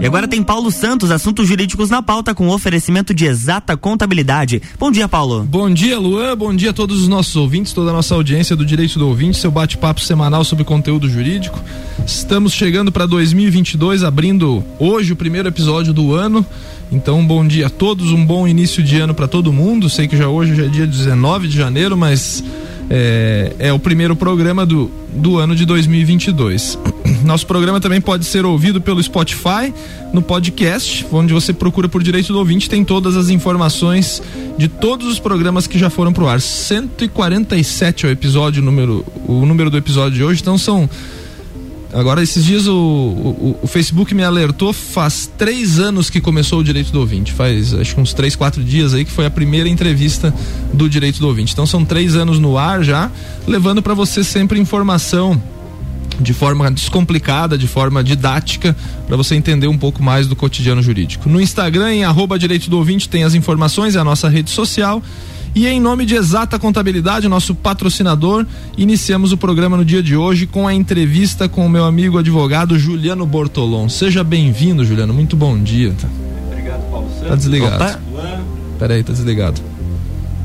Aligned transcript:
E 0.00 0.06
agora 0.06 0.28
tem 0.28 0.44
Paulo 0.44 0.70
Santos, 0.70 1.10
assuntos 1.10 1.48
jurídicos 1.48 1.90
na 1.90 2.00
pauta 2.00 2.32
com 2.32 2.48
oferecimento 2.48 3.12
de 3.12 3.26
exata 3.26 3.76
contabilidade. 3.76 4.62
Bom 4.78 4.92
dia, 4.92 5.08
Paulo. 5.08 5.42
Bom 5.42 5.68
dia, 5.68 5.98
Luan. 5.98 6.36
Bom 6.36 6.54
dia 6.54 6.70
a 6.70 6.72
todos 6.72 7.00
os 7.02 7.08
nossos 7.08 7.34
ouvintes, 7.34 7.72
toda 7.72 7.90
a 7.90 7.92
nossa 7.92 8.14
audiência 8.14 8.54
do 8.54 8.64
Direito 8.64 8.96
do 8.96 9.08
Ouvinte, 9.08 9.38
seu 9.38 9.50
bate-papo 9.50 10.00
semanal 10.00 10.44
sobre 10.44 10.62
conteúdo 10.62 11.10
jurídico. 11.10 11.60
Estamos 12.06 12.52
chegando 12.52 12.92
para 12.92 13.06
2022, 13.06 14.04
abrindo 14.04 14.64
hoje 14.78 15.12
o 15.12 15.16
primeiro 15.16 15.48
episódio 15.48 15.92
do 15.92 16.14
ano. 16.14 16.46
Então, 16.92 17.26
bom 17.26 17.44
dia 17.44 17.66
a 17.66 17.70
todos, 17.70 18.12
um 18.12 18.24
bom 18.24 18.46
início 18.46 18.84
de 18.84 19.00
ano 19.00 19.12
para 19.12 19.26
todo 19.26 19.52
mundo. 19.52 19.90
Sei 19.90 20.06
que 20.06 20.16
já 20.16 20.28
hoje 20.28 20.54
já 20.54 20.64
é 20.64 20.68
dia 20.68 20.86
19 20.86 21.48
de 21.48 21.56
janeiro, 21.56 21.96
mas 21.96 22.44
é, 22.88 23.52
é, 23.58 23.72
o 23.72 23.78
primeiro 23.80 24.14
programa 24.14 24.64
do, 24.64 24.90
do 25.12 25.38
ano 25.38 25.56
de 25.56 25.66
2022. 25.66 26.78
Nosso 27.24 27.46
programa 27.46 27.80
também 27.80 28.00
pode 28.00 28.24
ser 28.24 28.44
ouvido 28.44 28.80
pelo 28.80 29.02
Spotify, 29.02 29.72
no 30.12 30.22
podcast, 30.22 31.06
onde 31.12 31.32
você 31.32 31.52
procura 31.52 31.88
por 31.88 32.02
Direito 32.02 32.32
do 32.32 32.38
Ouvinte, 32.38 32.68
tem 32.68 32.84
todas 32.84 33.16
as 33.16 33.28
informações 33.28 34.22
de 34.56 34.68
todos 34.68 35.06
os 35.06 35.18
programas 35.18 35.66
que 35.66 35.78
já 35.78 35.90
foram 35.90 36.12
pro 36.12 36.28
ar. 36.28 36.40
147 36.40 38.06
é 38.06 38.08
o 38.08 38.12
episódio, 38.12 38.62
número, 38.62 39.04
o 39.26 39.44
número 39.44 39.70
do 39.70 39.76
episódio 39.76 40.18
de 40.18 40.24
hoje, 40.24 40.40
então 40.40 40.56
são 40.56 40.88
Agora, 41.90 42.22
esses 42.22 42.44
dias 42.44 42.66
o, 42.66 42.74
o, 42.74 43.58
o, 43.62 43.66
Facebook 43.66 44.14
me 44.14 44.22
alertou, 44.22 44.74
faz 44.74 45.30
três 45.38 45.78
anos 45.78 46.10
que 46.10 46.20
começou 46.20 46.60
o 46.60 46.64
Direito 46.64 46.92
do 46.92 47.00
Ouvinte. 47.00 47.32
Faz 47.32 47.72
acho 47.72 47.94
que 47.94 48.00
uns 48.00 48.12
três, 48.12 48.36
quatro 48.36 48.62
dias 48.62 48.92
aí 48.92 49.06
que 49.06 49.10
foi 49.10 49.24
a 49.24 49.30
primeira 49.30 49.70
entrevista 49.70 50.34
do 50.72 50.86
Direito 50.86 51.18
do 51.18 51.26
Ouvinte. 51.26 51.54
Então 51.54 51.66
são 51.66 51.86
três 51.86 52.14
anos 52.14 52.38
no 52.38 52.58
ar 52.58 52.84
já, 52.84 53.10
levando 53.46 53.80
para 53.80 53.94
você 53.94 54.22
sempre 54.22 54.60
informação 54.60 55.40
de 56.20 56.32
forma 56.32 56.70
descomplicada, 56.70 57.56
de 57.56 57.66
forma 57.66 58.02
didática, 58.02 58.76
para 59.06 59.16
você 59.16 59.34
entender 59.34 59.68
um 59.68 59.78
pouco 59.78 60.02
mais 60.02 60.26
do 60.26 60.34
cotidiano 60.34 60.82
jurídico. 60.82 61.28
No 61.28 61.40
Instagram, 61.40 61.92
em 61.92 62.04
arroba 62.04 62.38
Direito 62.38 62.68
do 62.68 62.76
Ouvinte, 62.76 63.08
tem 63.08 63.24
as 63.24 63.34
informações, 63.34 63.96
é 63.96 63.98
a 63.98 64.04
nossa 64.04 64.28
rede 64.28 64.50
social. 64.50 65.02
E 65.54 65.66
em 65.66 65.80
nome 65.80 66.04
de 66.04 66.14
Exata 66.14 66.58
Contabilidade, 66.58 67.26
nosso 67.26 67.54
patrocinador, 67.54 68.46
iniciamos 68.76 69.32
o 69.32 69.36
programa 69.36 69.76
no 69.76 69.84
dia 69.84 70.02
de 70.02 70.14
hoje 70.14 70.46
com 70.46 70.68
a 70.68 70.74
entrevista 70.74 71.48
com 71.48 71.66
o 71.66 71.70
meu 71.70 71.84
amigo 71.84 72.18
advogado 72.18 72.78
Juliano 72.78 73.26
Bortolon. 73.26 73.88
Seja 73.88 74.22
bem-vindo, 74.22 74.84
Juliano. 74.84 75.14
Muito 75.14 75.36
bom 75.36 75.58
dia. 75.58 75.94
Obrigado, 76.46 76.90
Paulo 76.90 77.08
Santos. 77.10 77.28
Tá 77.28 77.34
desligado. 77.34 77.74
Opa. 77.76 78.00
Peraí, 78.78 79.02
tá 79.02 79.12
desligado. 79.12 79.60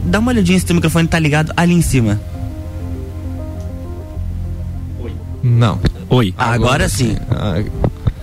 Dá 0.06 0.20
uma 0.20 0.32
olhadinha 0.32 0.60
se 0.60 0.72
o 0.72 0.76
microfone 0.76 1.08
tá 1.08 1.20
ligado 1.20 1.54
ali 1.56 1.74
em 1.74 1.82
cima. 1.82 2.20
Não. 5.44 5.80
Oi. 6.10 6.34
Agora, 6.38 6.56
Agora 6.56 6.90
sim. 6.90 7.16
Ah, 7.30 7.62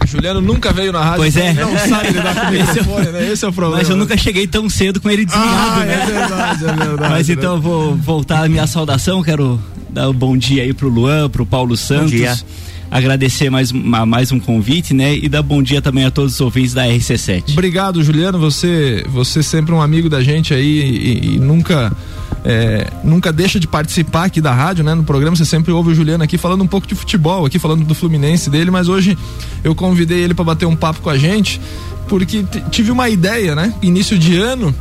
Juliano 0.07 0.41
nunca 0.41 0.73
veio 0.73 0.93
na 0.93 1.01
rádio. 1.01 1.19
Pois 1.19 1.37
é. 1.37 1.53
Não 1.53 1.77
sabe 1.79 2.09
lidar 2.09 2.35
com 2.35 2.47
o 2.49 2.51
microfone, 2.51 3.07
né? 3.09 3.31
Esse 3.31 3.45
é 3.45 3.49
o 3.49 3.53
problema. 3.53 3.79
Mas 3.79 3.91
eu 3.91 3.97
nunca 3.97 4.17
cheguei 4.17 4.47
tão 4.47 4.69
cedo 4.69 5.01
com 5.01 5.11
ele 5.11 5.25
desligado, 5.25 5.81
ah, 5.81 5.85
né? 5.85 5.95
É 5.95 6.07
verdade, 6.07 6.65
é 6.65 6.73
verdade. 6.73 7.13
Mas 7.13 7.29
então 7.29 7.55
eu 7.55 7.61
vou 7.61 7.95
voltar 7.95 8.45
a 8.45 8.49
minha 8.49 8.67
saudação, 8.67 9.23
quero 9.23 9.61
dar 9.91 10.09
um 10.09 10.15
bom 10.15 10.37
dia 10.37 10.63
aí 10.63 10.73
pro 10.73 10.89
Luan, 10.89 11.29
pro 11.29 11.45
Paulo 11.45 11.77
Santos. 11.77 12.11
Bom 12.11 12.17
dia 12.17 12.37
agradecer 12.91 13.49
mais, 13.51 13.71
mais 13.71 14.33
um 14.33 14.41
convite, 14.41 14.93
né? 14.93 15.15
E 15.15 15.29
dar 15.29 15.43
bom 15.43 15.63
dia 15.63 15.81
também 15.81 16.05
a 16.05 16.11
todos 16.11 16.35
os 16.35 16.41
ouvintes 16.41 16.75
da 16.75 16.87
RC7. 16.87 17.53
Obrigado, 17.53 18.03
Juliano. 18.03 18.39
Você, 18.39 19.05
você 19.09 19.43
sempre 19.43 19.73
um 19.73 19.81
amigo 19.81 20.09
da 20.09 20.23
gente 20.23 20.53
aí 20.53 20.81
e, 20.81 21.35
e 21.35 21.39
nunca. 21.39 21.93
É, 22.45 22.91
nunca 23.05 23.33
deixa 23.33 23.61
de 23.61 23.67
participar 23.67 24.25
aqui 24.25 24.41
da 24.41 24.53
rádio, 24.53 24.83
né? 24.83 24.95
No 24.95 25.05
programa 25.05 25.37
você 25.37 25.45
sempre 25.45 25.73
ouve 25.73 25.91
o 25.91 25.95
Juliano 25.95 26.25
aqui 26.25 26.39
falando 26.39 26.63
um 26.63 26.67
pouco 26.67 26.87
de 26.87 26.95
futebol, 26.95 27.45
aqui 27.45 27.59
falando 27.59 27.85
do 27.85 27.95
Fluminense 27.95 28.49
dele, 28.49 28.71
mas 28.71 28.89
hoje 28.89 29.17
eu 29.63 29.75
convidei 29.75 30.21
ele 30.21 30.33
para 30.33 30.45
bater 30.45 30.67
um 30.67 30.77
papo 30.77 31.01
com 31.01 31.11
a 31.11 31.19
gente, 31.19 31.61
porque 32.09 32.45
tive 32.71 32.91
uma 32.91 33.09
ideia, 33.09 33.55
né? 33.55 33.75
Início 33.83 34.19
de 34.19 34.37
ano, 34.39 34.75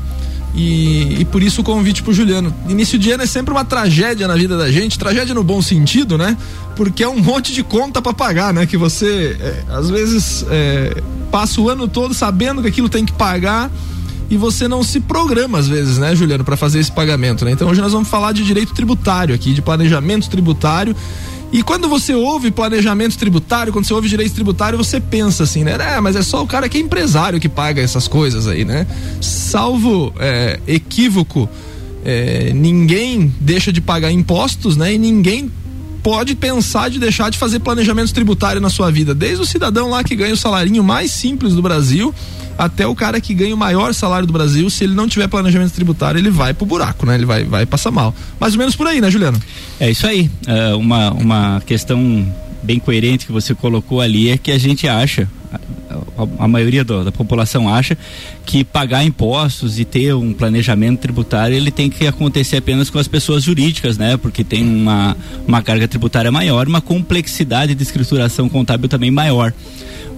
e, 0.55 1.21
e, 1.21 1.25
por 1.25 1.43
isso 1.43 1.61
o 1.61 1.63
convite 1.63 2.01
pro 2.01 2.13
Juliano. 2.13 2.53
Início 2.67 2.97
de 2.97 3.11
ano 3.11 3.23
é 3.23 3.27
sempre 3.27 3.51
uma 3.51 3.63
tragédia 3.63 4.27
na 4.27 4.35
vida 4.35 4.57
da 4.57 4.71
gente, 4.71 4.97
tragédia 4.97 5.33
no 5.33 5.43
bom 5.43 5.61
sentido, 5.61 6.17
né? 6.17 6.35
Porque 6.75 7.03
é 7.03 7.07
um 7.07 7.19
monte 7.19 7.53
de 7.53 7.61
conta 7.61 8.01
para 8.01 8.13
pagar, 8.13 8.53
né? 8.53 8.65
Que 8.65 8.77
você, 8.77 9.37
é, 9.39 9.63
às 9.69 9.89
vezes, 9.89 10.45
é, 10.49 11.01
passa 11.31 11.61
o 11.61 11.69
ano 11.69 11.87
todo 11.87 12.13
sabendo 12.13 12.61
que 12.61 12.67
aquilo 12.67 12.89
tem 12.89 13.05
que 13.05 13.13
pagar 13.13 13.69
e 14.29 14.37
você 14.37 14.67
não 14.67 14.83
se 14.83 14.99
programa, 14.99 15.57
às 15.57 15.67
vezes, 15.67 15.97
né, 15.97 16.15
Juliano, 16.15 16.43
para 16.43 16.55
fazer 16.55 16.79
esse 16.79 16.91
pagamento, 16.91 17.43
né? 17.43 17.51
Então 17.51 17.67
hoje 17.67 17.81
nós 17.81 17.91
vamos 17.91 18.07
falar 18.07 18.31
de 18.31 18.43
direito 18.43 18.73
tributário 18.73 19.33
aqui, 19.33 19.53
de 19.53 19.61
planejamento 19.61 20.29
tributário 20.29 20.95
e 21.51 21.63
quando 21.63 21.89
você 21.89 22.13
ouve 22.13 22.51
planejamento 22.51 23.17
tributário, 23.17 23.73
quando 23.73 23.85
você 23.85 23.93
ouve 23.93 24.07
direito 24.07 24.33
tributário, 24.33 24.77
você 24.77 24.99
pensa 24.99 25.43
assim, 25.43 25.63
né? 25.63 25.77
É, 25.79 25.99
mas 25.99 26.15
é 26.15 26.21
só 26.21 26.43
o 26.43 26.47
cara 26.47 26.69
que 26.69 26.77
é 26.77 26.81
empresário 26.81 27.39
que 27.39 27.49
paga 27.49 27.81
essas 27.81 28.07
coisas 28.07 28.47
aí, 28.47 28.63
né? 28.63 28.85
Salvo 29.19 30.13
é, 30.19 30.59
equívoco, 30.67 31.49
é, 32.05 32.51
ninguém 32.53 33.33
deixa 33.41 33.73
de 33.73 33.81
pagar 33.81 34.11
impostos, 34.11 34.77
né? 34.77 34.93
E 34.93 34.99
ninguém 34.99 35.51
pode 36.03 36.35
pensar 36.35 36.89
de 36.89 36.99
deixar 36.99 37.31
de 37.31 37.37
fazer 37.37 37.59
planejamento 37.59 38.13
tributário 38.13 38.61
na 38.61 38.69
sua 38.69 38.91
vida. 38.91 39.15
Desde 39.15 39.41
o 39.41 39.45
cidadão 39.45 39.89
lá 39.89 40.03
que 40.03 40.15
ganha 40.15 40.33
o 40.35 40.37
salarinho 40.37 40.83
mais 40.83 41.09
simples 41.11 41.55
do 41.55 41.63
Brasil 41.63 42.13
até 42.59 42.85
o 42.85 42.93
cara 42.93 43.21
que 43.21 43.33
ganha 43.33 43.55
o 43.55 43.57
maior 43.57 43.93
salário 43.93 44.27
do 44.27 44.33
Brasil, 44.33 44.69
se 44.69 44.83
ele 44.83 44.93
não 44.93 45.07
tiver 45.07 45.29
planejamento 45.29 45.71
tributário, 45.71 46.19
ele 46.19 46.29
vai 46.29 46.53
pro 46.53 46.65
buraco, 46.65 47.05
né? 47.05 47.15
Ele 47.15 47.25
vai, 47.25 47.45
vai 47.45 47.65
passar 47.65 47.89
mal. 47.89 48.13
Mais 48.37 48.53
ou 48.53 48.59
menos 48.59 48.75
por 48.75 48.85
aí, 48.85 48.99
né, 48.99 49.09
Juliano? 49.09 49.41
É 49.79 49.89
isso 49.89 50.05
aí. 50.05 50.29
É 50.45 50.73
uma, 50.75 51.09
uma 51.11 51.63
questão 51.65 52.27
bem 52.61 52.77
coerente 52.77 53.25
que 53.25 53.31
você 53.31 53.55
colocou 53.55 54.01
ali 54.01 54.29
é 54.29 54.37
que 54.37 54.51
a 54.51 54.57
gente 54.57 54.89
acha, 54.89 55.25
a, 55.51 56.43
a 56.43 56.47
maioria 56.47 56.83
do, 56.83 57.03
da 57.03 57.11
população 57.11 57.67
acha 57.67 57.97
que 58.45 58.63
pagar 58.63 59.03
impostos 59.03 59.79
e 59.79 59.85
ter 59.85 60.13
um 60.13 60.33
planejamento 60.33 60.99
tributário 60.99 61.55
ele 61.55 61.71
tem 61.71 61.89
que 61.89 62.05
acontecer 62.07 62.57
apenas 62.57 62.89
com 62.89 62.99
as 62.99 63.07
pessoas 63.07 63.43
jurídicas, 63.43 63.97
né? 63.97 64.17
Porque 64.17 64.43
tem 64.43 64.63
uma, 64.63 65.15
uma 65.47 65.61
carga 65.61 65.87
tributária 65.87 66.31
maior, 66.31 66.67
uma 66.67 66.81
complexidade 66.81 67.73
de 67.75 67.83
escrituração 67.83 68.49
contábil 68.49 68.89
também 68.89 69.11
maior. 69.11 69.53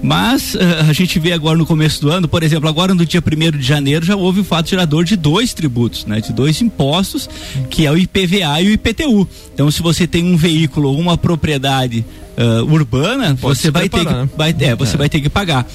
Mas 0.01 0.55
uh, 0.55 0.89
a 0.89 0.93
gente 0.93 1.19
vê 1.19 1.31
agora 1.31 1.57
no 1.57 1.65
começo 1.65 2.01
do 2.01 2.09
ano, 2.09 2.27
por 2.27 2.41
exemplo, 2.41 2.67
agora 2.67 2.95
no 2.95 3.05
dia 3.05 3.21
1 3.21 3.57
de 3.57 3.63
janeiro 3.63 4.03
já 4.03 4.15
houve 4.15 4.39
o 4.39 4.43
fato 4.43 4.69
gerador 4.69 5.03
de 5.03 5.15
dois 5.15 5.53
tributos, 5.53 6.05
né? 6.05 6.19
De 6.19 6.33
dois 6.33 6.59
impostos, 6.61 7.29
que 7.69 7.85
é 7.85 7.91
o 7.91 7.97
IPVA 7.97 8.61
e 8.61 8.69
o 8.69 8.71
IPTU. 8.71 9.27
Então, 9.53 9.69
se 9.69 9.81
você 9.81 10.07
tem 10.07 10.23
um 10.23 10.35
veículo 10.35 10.89
ou 10.89 10.99
uma 10.99 11.17
propriedade 11.17 12.03
uh, 12.37 12.73
urbana, 12.73 13.37
Pode 13.39 13.59
você 13.59 13.69
vai 13.69 13.87
ter, 13.87 14.05
que, 14.05 14.11
né? 14.11 14.29
vai, 14.35 14.55
é, 14.59 14.75
você 14.75 14.95
é. 14.95 14.97
vai 14.97 15.09
ter 15.09 15.20
que 15.21 15.29
pagar. 15.29 15.65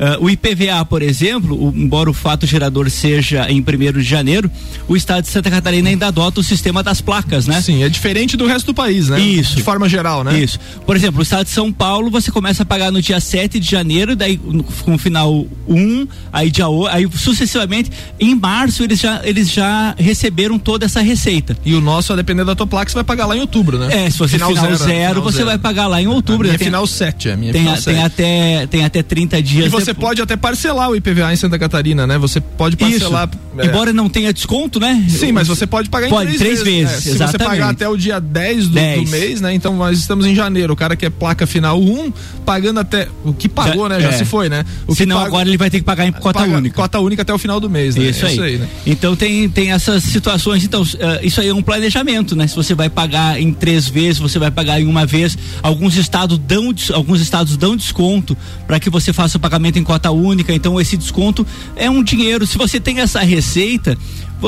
Uh, 0.00 0.24
o 0.24 0.30
IPVA, 0.30 0.82
por 0.86 1.02
exemplo, 1.02 1.54
o, 1.54 1.68
embora 1.76 2.08
o 2.08 2.14
fato 2.14 2.46
gerador 2.46 2.88
seja 2.88 3.46
em 3.50 3.60
1 3.60 3.98
de 3.98 4.02
janeiro, 4.02 4.50
o 4.88 4.96
estado 4.96 5.24
de 5.24 5.28
Santa 5.28 5.50
Catarina 5.50 5.90
ainda 5.90 6.06
adota 6.06 6.40
o 6.40 6.42
sistema 6.42 6.82
das 6.82 7.02
placas, 7.02 7.46
né? 7.46 7.60
Sim, 7.60 7.82
é 7.82 7.88
diferente 7.88 8.34
do 8.34 8.46
resto 8.46 8.66
do 8.68 8.74
país, 8.74 9.10
né? 9.10 9.20
Isso. 9.20 9.56
De 9.56 9.62
forma 9.62 9.86
geral, 9.90 10.24
né? 10.24 10.38
Isso. 10.38 10.58
Por 10.86 10.96
exemplo, 10.96 11.20
o 11.20 11.22
estado 11.22 11.44
de 11.44 11.50
São 11.50 11.70
Paulo, 11.70 12.10
você 12.10 12.30
começa 12.30 12.62
a 12.62 12.66
pagar 12.66 12.90
no 12.90 13.02
dia 13.02 13.20
7 13.20 13.60
de 13.60 13.70
janeiro, 13.70 14.16
daí 14.16 14.38
com 14.38 14.94
o 14.94 14.98
final 14.98 15.46
1, 15.68 16.08
aí 16.32 16.50
dia 16.50 16.64
aí 16.90 17.06
sucessivamente, 17.14 17.90
em 18.18 18.34
março 18.34 18.82
eles 18.82 19.00
já, 19.00 19.20
eles 19.22 19.50
já 19.50 19.94
receberam 19.98 20.58
toda 20.58 20.86
essa 20.86 21.02
receita. 21.02 21.54
E 21.62 21.74
o 21.74 21.80
nosso, 21.80 22.10
a 22.14 22.16
depender 22.16 22.44
da 22.44 22.54
tua 22.54 22.66
placa, 22.66 22.90
você 22.90 22.94
vai 22.94 23.04
pagar 23.04 23.26
lá 23.26 23.36
em 23.36 23.40
outubro, 23.40 23.78
né? 23.78 24.06
É, 24.06 24.10
se 24.10 24.16
você 24.16 24.34
final, 24.36 24.48
final 24.48 24.64
zero, 24.64 24.76
zero 24.78 25.08
final 25.08 25.22
você 25.22 25.36
zero. 25.36 25.48
vai 25.48 25.58
pagar 25.58 25.86
lá 25.88 26.00
em 26.00 26.06
outubro. 26.06 26.46
A 26.46 26.48
minha 26.48 26.58
tem, 26.58 26.66
final 26.68 26.86
7, 26.86 27.28
é 27.28 27.32
a 27.32 27.36
minha 27.36 27.52
tem, 27.52 27.62
final 27.62 27.76
a, 27.76 27.82
tem 27.82 28.02
até 28.02 28.66
Tem 28.66 28.84
até 28.84 29.02
30 29.02 29.42
dias. 29.42 29.66
E 29.66 29.68
você 29.68 29.89
você 29.90 29.94
pode 29.94 30.22
até 30.22 30.36
parcelar 30.36 30.90
o 30.90 30.96
IPVA 30.96 31.32
em 31.32 31.36
Santa 31.36 31.58
Catarina, 31.58 32.06
né? 32.06 32.16
Você 32.18 32.40
pode 32.40 32.76
parcelar. 32.76 33.28
É. 33.58 33.66
Embora 33.66 33.92
não 33.92 34.08
tenha 34.08 34.32
desconto, 34.32 34.78
né? 34.78 35.04
Sim, 35.08 35.32
mas 35.32 35.48
você 35.48 35.66
pode 35.66 35.88
pagar 35.90 36.08
pode, 36.08 36.34
em 36.34 36.38
três, 36.38 36.60
três 36.60 36.62
vezes. 36.62 37.04
vezes. 37.04 37.20
É, 37.20 37.26
se 37.26 37.32
você 37.32 37.38
pagar 37.38 37.70
até 37.70 37.88
o 37.88 37.96
dia 37.96 38.20
10 38.20 38.68
do, 38.68 38.74
10 38.74 39.04
do, 39.04 39.10
mês, 39.10 39.40
né? 39.40 39.52
Então 39.52 39.76
nós 39.76 39.98
estamos 39.98 40.26
em 40.26 40.34
janeiro. 40.34 40.72
O 40.72 40.76
cara 40.76 40.94
que 40.94 41.06
é 41.06 41.10
placa 41.10 41.46
final 41.46 41.80
1, 41.80 42.12
pagando 42.44 42.80
até. 42.80 43.08
O 43.24 43.32
que 43.32 43.48
pagou, 43.48 43.88
já, 43.88 43.96
né? 43.96 44.00
Já 44.00 44.08
é. 44.10 44.12
se 44.12 44.24
foi, 44.24 44.48
né? 44.48 44.64
O 44.86 44.94
se 44.94 45.04
não, 45.04 45.16
paga, 45.16 45.28
agora 45.28 45.48
ele 45.48 45.56
vai 45.56 45.70
ter 45.70 45.78
que 45.78 45.84
pagar 45.84 46.06
em 46.06 46.12
cota 46.12 46.40
paga, 46.40 46.56
única. 46.56 46.76
Cota 46.76 47.00
única 47.00 47.22
até 47.22 47.34
o 47.34 47.38
final 47.38 47.58
do 47.58 47.68
mês, 47.68 47.96
né? 47.96 48.04
Isso, 48.04 48.26
isso 48.26 48.42
aí. 48.42 48.58
né? 48.58 48.68
Então 48.86 49.16
tem, 49.16 49.48
tem 49.48 49.72
essas 49.72 50.04
situações. 50.04 50.62
Então, 50.64 50.82
uh, 50.82 50.86
isso 51.22 51.40
aí 51.40 51.48
é 51.48 51.54
um 51.54 51.62
planejamento, 51.62 52.36
né? 52.36 52.46
Se 52.46 52.54
você 52.54 52.74
vai 52.74 52.88
pagar 52.88 53.40
em 53.40 53.52
três 53.52 53.88
vezes, 53.88 54.18
você 54.18 54.38
vai 54.38 54.50
pagar 54.50 54.80
em 54.80 54.86
uma 54.86 55.04
vez. 55.04 55.36
Alguns 55.62 55.96
estados 55.96 56.38
dão, 56.38 56.72
alguns 56.94 57.20
estados 57.20 57.56
dão 57.56 57.76
desconto 57.76 58.36
para 58.66 58.78
que 58.78 58.88
você 58.88 59.12
faça 59.12 59.36
o 59.36 59.40
pagamento 59.40 59.78
em 59.78 59.79
cota 59.84 60.10
única. 60.10 60.52
Então, 60.52 60.80
esse 60.80 60.96
desconto 60.96 61.46
é 61.76 61.88
um 61.90 62.02
dinheiro. 62.02 62.46
Se 62.46 62.58
você 62.58 62.80
tem 62.80 63.00
essa 63.00 63.20
receita, 63.20 63.96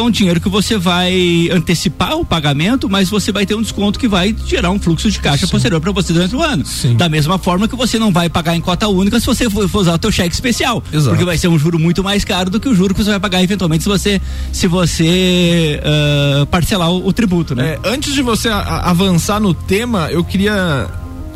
é 0.00 0.02
um 0.02 0.11
dinheiro 0.11 0.40
que 0.40 0.49
você 0.49 0.79
vai 0.79 1.49
antecipar 1.52 2.17
o 2.17 2.25
pagamento, 2.25 2.88
mas 2.88 3.11
você 3.11 3.31
vai 3.31 3.44
ter 3.44 3.55
um 3.55 3.62
desconto 3.62 3.99
que 3.99 4.08
vai 4.08 4.34
gerar 4.46 4.70
um 4.70 4.79
fluxo 4.79 5.11
de 5.11 5.20
caixa 5.20 5.46
Sim. 5.46 5.52
posterior 5.52 5.81
para 5.81 5.93
você 5.93 6.12
durante 6.12 6.34
o 6.34 6.43
ano. 6.43 6.64
Sim. 6.64 6.96
Da 6.96 7.08
mesma 7.08 7.38
forma 7.38 7.69
que 7.69 7.76
você 7.76 7.99
não 7.99 8.11
vai 8.11 8.29
pagar 8.29 8.56
em 8.56 8.61
cota 8.61 8.88
única 8.88 9.20
se 9.20 9.26
você 9.26 9.50
for, 9.50 9.69
usar 9.75 9.94
o 9.94 9.99
teu 9.99 10.11
cheque 10.11 10.34
especial, 10.34 10.82
Exato. 10.93 11.11
porque 11.11 11.25
vai 11.25 11.37
ser 11.37 11.49
um 11.49 11.58
juro 11.58 11.79
muito 11.79 12.02
mais 12.02 12.25
caro 12.25 12.49
do 12.49 12.58
que 12.58 12.69
o 12.69 12.75
juro 12.75 12.94
que 12.94 13.02
você 13.05 13.11
vai 13.11 13.20
pagar 13.20 13.43
eventualmente 13.43 13.82
se 13.82 13.88
você 13.88 14.20
se 14.50 14.67
você 14.67 15.81
uh, 15.82 16.46
parcelar 16.46 16.90
o, 16.90 17.06
o, 17.06 17.12
tributo, 17.12 17.55
né? 17.55 17.79
É, 17.82 17.88
antes 17.88 18.14
de 18.14 18.23
você 18.23 18.49
a, 18.49 18.90
avançar 18.90 19.40
no 19.40 19.52
tema, 19.52 20.08
eu 20.11 20.25
queria 20.25 20.88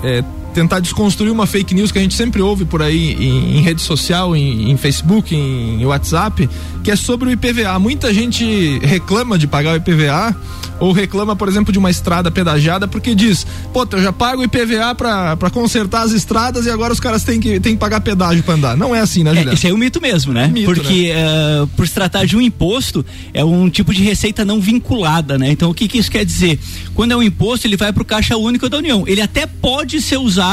é, 0.02 0.22
tentar 0.56 0.80
desconstruir 0.80 1.30
uma 1.30 1.46
fake 1.46 1.74
news 1.74 1.92
que 1.92 1.98
a 1.98 2.02
gente 2.02 2.14
sempre 2.14 2.40
ouve 2.40 2.64
por 2.64 2.80
aí 2.80 3.12
em, 3.12 3.58
em 3.58 3.60
rede 3.60 3.82
social, 3.82 4.34
em, 4.34 4.70
em, 4.70 4.76
Facebook, 4.78 5.36
em 5.36 5.84
WhatsApp, 5.84 6.48
que 6.82 6.90
é 6.90 6.96
sobre 6.96 7.28
o 7.28 7.32
IPVA. 7.32 7.78
Muita 7.78 8.12
gente 8.14 8.78
reclama 8.78 9.38
de 9.38 9.46
pagar 9.46 9.74
o 9.74 9.76
IPVA 9.76 10.34
ou 10.80 10.92
reclama, 10.92 11.36
por 11.36 11.46
exemplo, 11.48 11.72
de 11.72 11.78
uma 11.78 11.90
estrada 11.90 12.30
pedagiada 12.30 12.88
porque 12.88 13.14
diz, 13.14 13.46
pô, 13.70 13.86
eu 13.90 14.02
já 14.02 14.12
pago 14.12 14.42
IPVA 14.42 14.94
para 14.94 15.50
consertar 15.50 16.02
as 16.02 16.12
estradas 16.12 16.64
e 16.64 16.70
agora 16.70 16.92
os 16.92 17.00
caras 17.00 17.22
têm 17.22 17.38
que, 17.38 17.60
têm 17.60 17.72
que 17.72 17.78
pagar 17.78 18.00
pedágio 18.00 18.42
para 18.42 18.54
andar. 18.54 18.76
Não 18.76 18.94
é 18.94 19.00
assim, 19.00 19.22
né, 19.22 19.30
Juliano? 19.30 19.50
É, 19.50 19.54
isso 19.54 19.66
é 19.66 19.72
um 19.74 19.76
mito 19.76 20.00
mesmo, 20.00 20.32
né? 20.32 20.48
Mito, 20.48 20.72
porque 20.72 21.12
né? 21.12 21.62
Uh, 21.62 21.66
por 21.68 21.86
se 21.86 21.92
tratar 21.92 22.24
de 22.24 22.34
um 22.34 22.40
imposto, 22.40 23.04
é 23.34 23.44
um 23.44 23.68
tipo 23.68 23.92
de 23.92 24.02
receita 24.02 24.42
não 24.42 24.58
vinculada, 24.58 25.36
né? 25.36 25.50
Então 25.50 25.70
o 25.70 25.74
que, 25.74 25.86
que 25.86 25.98
isso 25.98 26.10
quer 26.10 26.24
dizer? 26.24 26.58
Quando 26.94 27.12
é 27.12 27.16
um 27.16 27.22
imposto, 27.22 27.66
ele 27.66 27.76
vai 27.76 27.92
para 27.92 28.02
o 28.02 28.06
Caixa 28.06 28.36
Único 28.38 28.70
da 28.70 28.78
União. 28.78 29.04
Ele 29.06 29.20
até 29.20 29.46
pode 29.46 30.00
ser 30.00 30.16
usado 30.16 30.45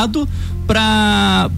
para 0.66 1.50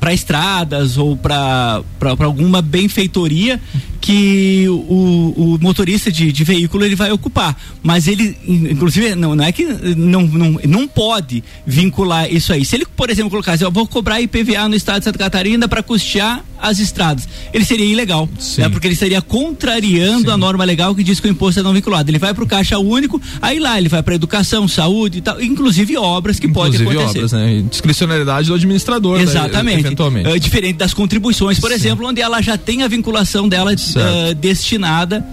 para 0.00 0.12
estradas 0.12 0.96
ou 0.96 1.16
para 1.16 1.82
alguma 2.20 2.62
benfeitoria 2.62 3.60
que 4.06 4.68
o, 4.68 5.34
o 5.36 5.58
motorista 5.60 6.12
de, 6.12 6.30
de, 6.30 6.44
veículo 6.44 6.84
ele 6.84 6.94
vai 6.94 7.10
ocupar. 7.10 7.56
Mas 7.82 8.06
ele, 8.06 8.38
inclusive, 8.46 9.16
não, 9.16 9.34
não 9.34 9.44
é 9.44 9.50
que 9.50 9.64
não, 9.96 10.22
não, 10.22 10.60
não 10.64 10.86
pode 10.86 11.42
vincular 11.66 12.32
isso 12.32 12.52
aí. 12.52 12.64
Se 12.64 12.76
ele, 12.76 12.86
por 12.86 13.10
exemplo, 13.10 13.30
colocasse, 13.30 13.64
eu 13.64 13.70
vou 13.72 13.84
cobrar 13.84 14.20
IPVA 14.20 14.68
no 14.68 14.76
estado 14.76 15.00
de 15.00 15.06
Santa 15.06 15.18
Catarina 15.18 15.66
para 15.66 15.82
custear 15.82 16.44
as 16.58 16.78
estradas, 16.78 17.28
ele 17.52 17.64
seria 17.64 17.84
ilegal, 17.84 18.28
né? 18.56 18.68
Porque 18.68 18.86
ele 18.86 18.94
estaria 18.94 19.20
contrariando 19.20 20.28
Sim. 20.28 20.30
a 20.30 20.36
norma 20.36 20.64
legal 20.64 20.94
que 20.94 21.04
diz 21.04 21.20
que 21.20 21.28
o 21.28 21.30
imposto 21.30 21.60
é 21.60 21.62
não 21.62 21.72
vinculado. 21.72 22.10
Ele 22.10 22.18
vai 22.18 22.32
para 22.32 22.44
o 22.44 22.46
caixa 22.46 22.78
único, 22.78 23.20
aí 23.42 23.58
lá 23.58 23.76
ele 23.76 23.88
vai 23.88 24.02
para 24.02 24.14
educação, 24.14 24.66
saúde 24.66 25.18
e 25.18 25.20
tal, 25.20 25.40
inclusive 25.42 25.96
obras 25.96 26.40
que 26.40 26.46
inclusive 26.46 26.84
podem 26.84 26.96
acontecer. 26.96 27.18
Obras, 27.18 27.32
né? 27.32 27.64
Discricionalidade 27.68 28.48
do 28.48 28.54
administrador, 28.54 29.18
né? 29.18 29.24
Exatamente. 29.24 29.74
Né? 29.74 29.80
eventualmente. 29.88 30.28
Uh, 30.28 30.40
diferente 30.40 30.76
das 30.76 30.94
contribuições, 30.94 31.60
por 31.60 31.68
Sim. 31.70 31.74
exemplo, 31.74 32.06
onde 32.06 32.20
ela 32.20 32.40
já 32.40 32.56
tem 32.56 32.82
a 32.82 32.88
vinculação 32.88 33.48
dela 33.48 33.74
uh, 34.00 34.34
destinada 34.34 35.24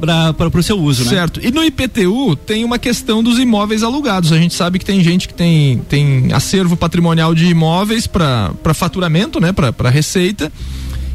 para 0.00 0.58
o 0.58 0.62
seu 0.62 0.78
uso, 0.78 1.04
né? 1.04 1.10
Certo. 1.10 1.40
E 1.42 1.50
no 1.50 1.64
IPTU 1.64 2.36
tem 2.36 2.64
uma 2.64 2.78
questão 2.78 3.22
dos 3.22 3.38
imóveis 3.38 3.82
alugados. 3.82 4.32
A 4.32 4.36
gente 4.36 4.54
sabe 4.54 4.78
que 4.78 4.84
tem 4.84 5.02
gente 5.02 5.26
que 5.26 5.34
tem, 5.34 5.78
tem 5.88 6.32
acervo 6.32 6.76
patrimonial 6.76 7.34
de 7.34 7.46
imóveis 7.46 8.06
para 8.06 8.74
faturamento, 8.74 9.40
né? 9.40 9.52
Para 9.52 9.90
receita. 9.90 10.52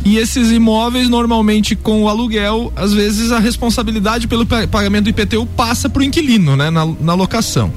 E 0.06 0.18
esses 0.18 0.51
imóveis, 0.51 1.07
normalmente 1.07 1.75
com 1.75 2.03
o 2.03 2.09
aluguel, 2.09 2.74
às 2.75 2.94
vezes 2.94 3.31
a 3.31 3.39
responsabilidade 3.39 4.27
pelo 4.27 4.45
pagamento 4.45 5.06
do 5.06 5.09
IPTU 5.09 5.45
passa 5.45 5.88
para 5.88 6.01
o 6.01 6.03
inquilino, 6.03 6.56
né? 6.56 6.69
Na, 6.69 6.85
na 6.85 7.13
locação. 7.13 7.71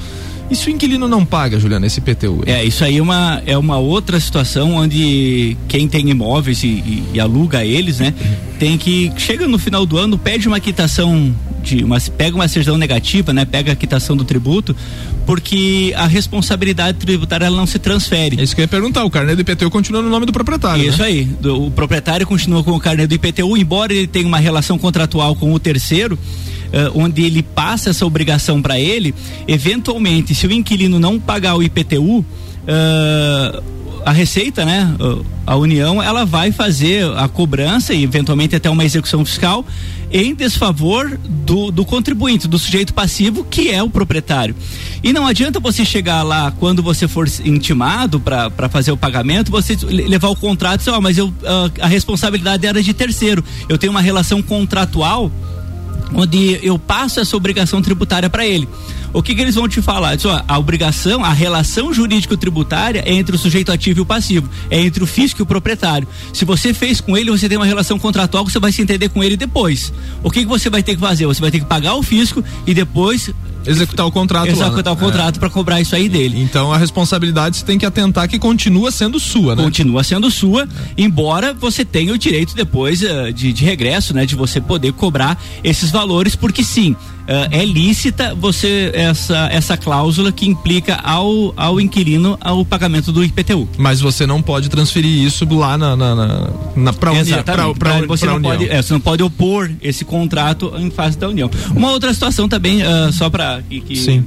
E 0.50 0.54
se 0.54 0.68
o 0.68 0.70
inquilino 0.70 1.08
não 1.08 1.24
paga, 1.24 1.58
Juliana, 1.58 1.86
esse 1.86 1.98
IPTU? 1.98 2.42
É, 2.46 2.64
isso 2.64 2.84
aí 2.84 2.98
é 2.98 3.02
uma, 3.02 3.42
é 3.46 3.58
uma 3.58 3.78
outra 3.78 4.18
situação 4.20 4.74
onde 4.74 5.56
quem 5.68 5.88
tem 5.88 6.08
imóveis 6.08 6.62
e, 6.62 6.68
e, 6.68 7.04
e 7.14 7.20
aluga 7.20 7.64
eles, 7.64 7.98
né, 7.98 8.14
tem 8.58 8.78
que, 8.78 9.12
chega 9.16 9.46
no 9.46 9.58
final 9.58 9.84
do 9.84 9.98
ano, 9.98 10.16
pede 10.16 10.46
uma 10.46 10.60
quitação 10.60 11.34
de 11.66 11.82
uma, 11.82 11.98
pega 12.00 12.36
uma 12.36 12.46
certidão 12.46 12.78
negativa, 12.78 13.32
né? 13.32 13.44
Pega 13.44 13.72
a 13.72 13.76
quitação 13.76 14.16
do 14.16 14.24
tributo, 14.24 14.74
porque 15.26 15.92
a 15.96 16.06
responsabilidade 16.06 16.98
tributária 16.98 17.46
ela 17.46 17.56
não 17.56 17.66
se 17.66 17.78
transfere. 17.80 18.38
É 18.38 18.44
isso 18.44 18.54
que 18.54 18.60
eu 18.60 18.64
ia 18.64 18.68
perguntar, 18.68 19.04
o 19.04 19.10
carnê 19.10 19.34
do 19.34 19.40
IPTU 19.40 19.68
continua 19.68 20.00
no 20.00 20.08
nome 20.08 20.26
do 20.26 20.32
proprietário. 20.32 20.88
Isso 20.88 21.00
né? 21.00 21.06
aí, 21.06 21.24
do, 21.24 21.66
o 21.66 21.70
proprietário 21.72 22.24
continua 22.24 22.62
com 22.62 22.70
o 22.70 22.78
carnê 22.78 23.06
do 23.06 23.14
IPTU, 23.14 23.56
embora 23.56 23.92
ele 23.92 24.06
tenha 24.06 24.26
uma 24.26 24.38
relação 24.38 24.78
contratual 24.78 25.34
com 25.34 25.52
o 25.52 25.58
terceiro, 25.58 26.16
onde 26.94 27.24
ele 27.24 27.42
passa 27.42 27.90
essa 27.90 28.04
obrigação 28.04 28.60
para 28.60 28.78
ele, 28.78 29.14
eventualmente, 29.46 30.34
se 30.34 30.46
o 30.46 30.52
inquilino 30.52 30.98
não 30.98 31.18
pagar 31.18 31.56
o 31.56 31.62
IPTU, 31.62 32.24
eh, 32.66 33.62
a 34.06 34.12
Receita, 34.12 34.64
né, 34.64 34.94
a 35.44 35.56
União, 35.56 36.00
ela 36.00 36.24
vai 36.24 36.52
fazer 36.52 37.04
a 37.16 37.26
cobrança 37.26 37.92
e 37.92 38.04
eventualmente 38.04 38.54
até 38.54 38.70
uma 38.70 38.84
execução 38.84 39.24
fiscal 39.24 39.64
em 40.12 40.32
desfavor 40.32 41.18
do, 41.28 41.72
do 41.72 41.84
contribuinte, 41.84 42.46
do 42.46 42.56
sujeito 42.56 42.94
passivo, 42.94 43.44
que 43.44 43.68
é 43.68 43.82
o 43.82 43.90
proprietário. 43.90 44.54
E 45.02 45.12
não 45.12 45.26
adianta 45.26 45.58
você 45.58 45.84
chegar 45.84 46.22
lá 46.22 46.52
quando 46.52 46.84
você 46.84 47.08
for 47.08 47.28
intimado 47.44 48.20
para 48.20 48.68
fazer 48.68 48.92
o 48.92 48.96
pagamento, 48.96 49.50
você 49.50 49.76
levar 49.84 50.28
o 50.28 50.36
contrato 50.36 50.76
e 50.76 50.84
dizer, 50.84 50.92
oh, 50.92 51.00
mas 51.00 51.18
eu, 51.18 51.34
a, 51.44 51.86
a 51.86 51.88
responsabilidade 51.88 52.64
era 52.64 52.80
de 52.80 52.94
terceiro. 52.94 53.44
Eu 53.68 53.76
tenho 53.76 53.90
uma 53.90 54.00
relação 54.00 54.40
contratual 54.40 55.32
onde 56.14 56.58
eu 56.62 56.78
passo 56.78 57.20
essa 57.20 57.36
obrigação 57.36 57.82
tributária 57.82 58.30
para 58.30 58.46
ele. 58.46 58.68
O 59.12 59.22
que, 59.22 59.34
que, 59.34 59.40
eles 59.40 59.54
vão 59.54 59.68
te 59.68 59.80
falar? 59.80 60.14
Diz, 60.14 60.26
ó, 60.26 60.44
a 60.46 60.58
obrigação, 60.58 61.24
a 61.24 61.32
relação 61.32 61.92
jurídico-tributária 61.92 63.02
é 63.06 63.12
entre 63.14 63.34
o 63.34 63.38
sujeito 63.38 63.72
ativo 63.72 64.00
e 64.00 64.02
o 64.02 64.06
passivo, 64.06 64.48
é 64.70 64.78
entre 64.78 65.02
o 65.02 65.06
fisco 65.06 65.40
e 65.40 65.42
o 65.42 65.46
proprietário. 65.46 66.06
Se 66.32 66.44
você 66.44 66.74
fez 66.74 67.00
com 67.00 67.16
ele, 67.16 67.30
você 67.30 67.48
tem 67.48 67.56
uma 67.56 67.64
relação 67.64 67.98
contratual, 67.98 68.44
você 68.44 68.58
vai 68.58 68.72
se 68.72 68.82
entender 68.82 69.08
com 69.08 69.24
ele 69.24 69.36
depois. 69.36 69.92
O 70.22 70.30
que, 70.30 70.40
que 70.40 70.46
você 70.46 70.68
vai 70.68 70.82
ter 70.82 70.94
que 70.94 71.00
fazer? 71.00 71.26
Você 71.26 71.40
vai 71.40 71.50
ter 71.50 71.60
que 71.60 71.66
pagar 71.66 71.94
o 71.94 72.02
fisco 72.02 72.44
e 72.66 72.74
depois 72.74 73.30
executar 73.66 74.06
o 74.06 74.12
contrato 74.12 74.48
executar 74.48 74.94
lá, 74.94 75.00
né? 75.00 75.06
o 75.06 75.10
contrato 75.10 75.36
é. 75.36 75.38
para 75.38 75.50
cobrar 75.50 75.80
isso 75.80 75.94
aí 75.94 76.08
dele. 76.08 76.40
Então 76.40 76.72
a 76.72 76.76
responsabilidade 76.76 77.56
você 77.58 77.64
tem 77.64 77.78
que 77.78 77.86
atentar 77.86 78.28
que 78.28 78.38
continua 78.38 78.90
sendo 78.90 79.18
sua, 79.18 79.54
né? 79.54 79.62
Continua 79.62 80.02
sendo 80.04 80.30
sua, 80.30 80.62
é. 80.62 80.66
embora 80.96 81.52
você 81.52 81.84
tenha 81.84 82.12
o 82.12 82.18
direito 82.18 82.54
depois 82.54 83.02
uh, 83.02 83.32
de, 83.32 83.52
de 83.52 83.64
regresso, 83.64 84.14
né, 84.14 84.26
de 84.26 84.34
você 84.34 84.60
poder 84.60 84.92
cobrar 84.92 85.40
esses 85.62 85.90
valores, 85.90 86.36
porque 86.36 86.62
sim, 86.62 86.92
uh, 86.92 87.48
é 87.50 87.64
lícita 87.64 88.34
você 88.34 88.90
essa 88.94 89.48
essa 89.50 89.76
cláusula 89.76 90.32
que 90.32 90.46
implica 90.46 90.96
ao, 91.02 91.52
ao 91.56 91.80
inquilino 91.80 92.38
ao 92.40 92.64
pagamento 92.64 93.12
do 93.12 93.24
IPTU. 93.24 93.68
Mas 93.78 94.00
você 94.00 94.26
não 94.26 94.42
pode 94.42 94.68
transferir 94.68 95.22
isso 95.22 95.46
lá 95.54 95.76
na, 95.76 95.96
na, 95.96 96.14
na, 96.14 96.50
na 96.76 96.92
para 96.92 97.10
União. 97.10 98.06
você, 98.06 98.26
não 98.26 98.42
pode, 98.42 98.68
é, 98.68 98.82
você 98.82 98.92
não 98.92 99.00
pode 99.00 99.22
opor 99.22 99.70
esse 99.82 100.04
contrato 100.04 100.72
em 100.76 100.90
face 100.90 101.18
da 101.18 101.28
União. 101.28 101.50
Uma 101.74 101.90
outra 101.90 102.12
situação 102.12 102.48
também, 102.48 102.82
uh, 102.82 103.12
só 103.12 103.30
para 103.30 103.55
que, 103.62 103.80
que, 103.80 103.96
Sim. 103.96 104.24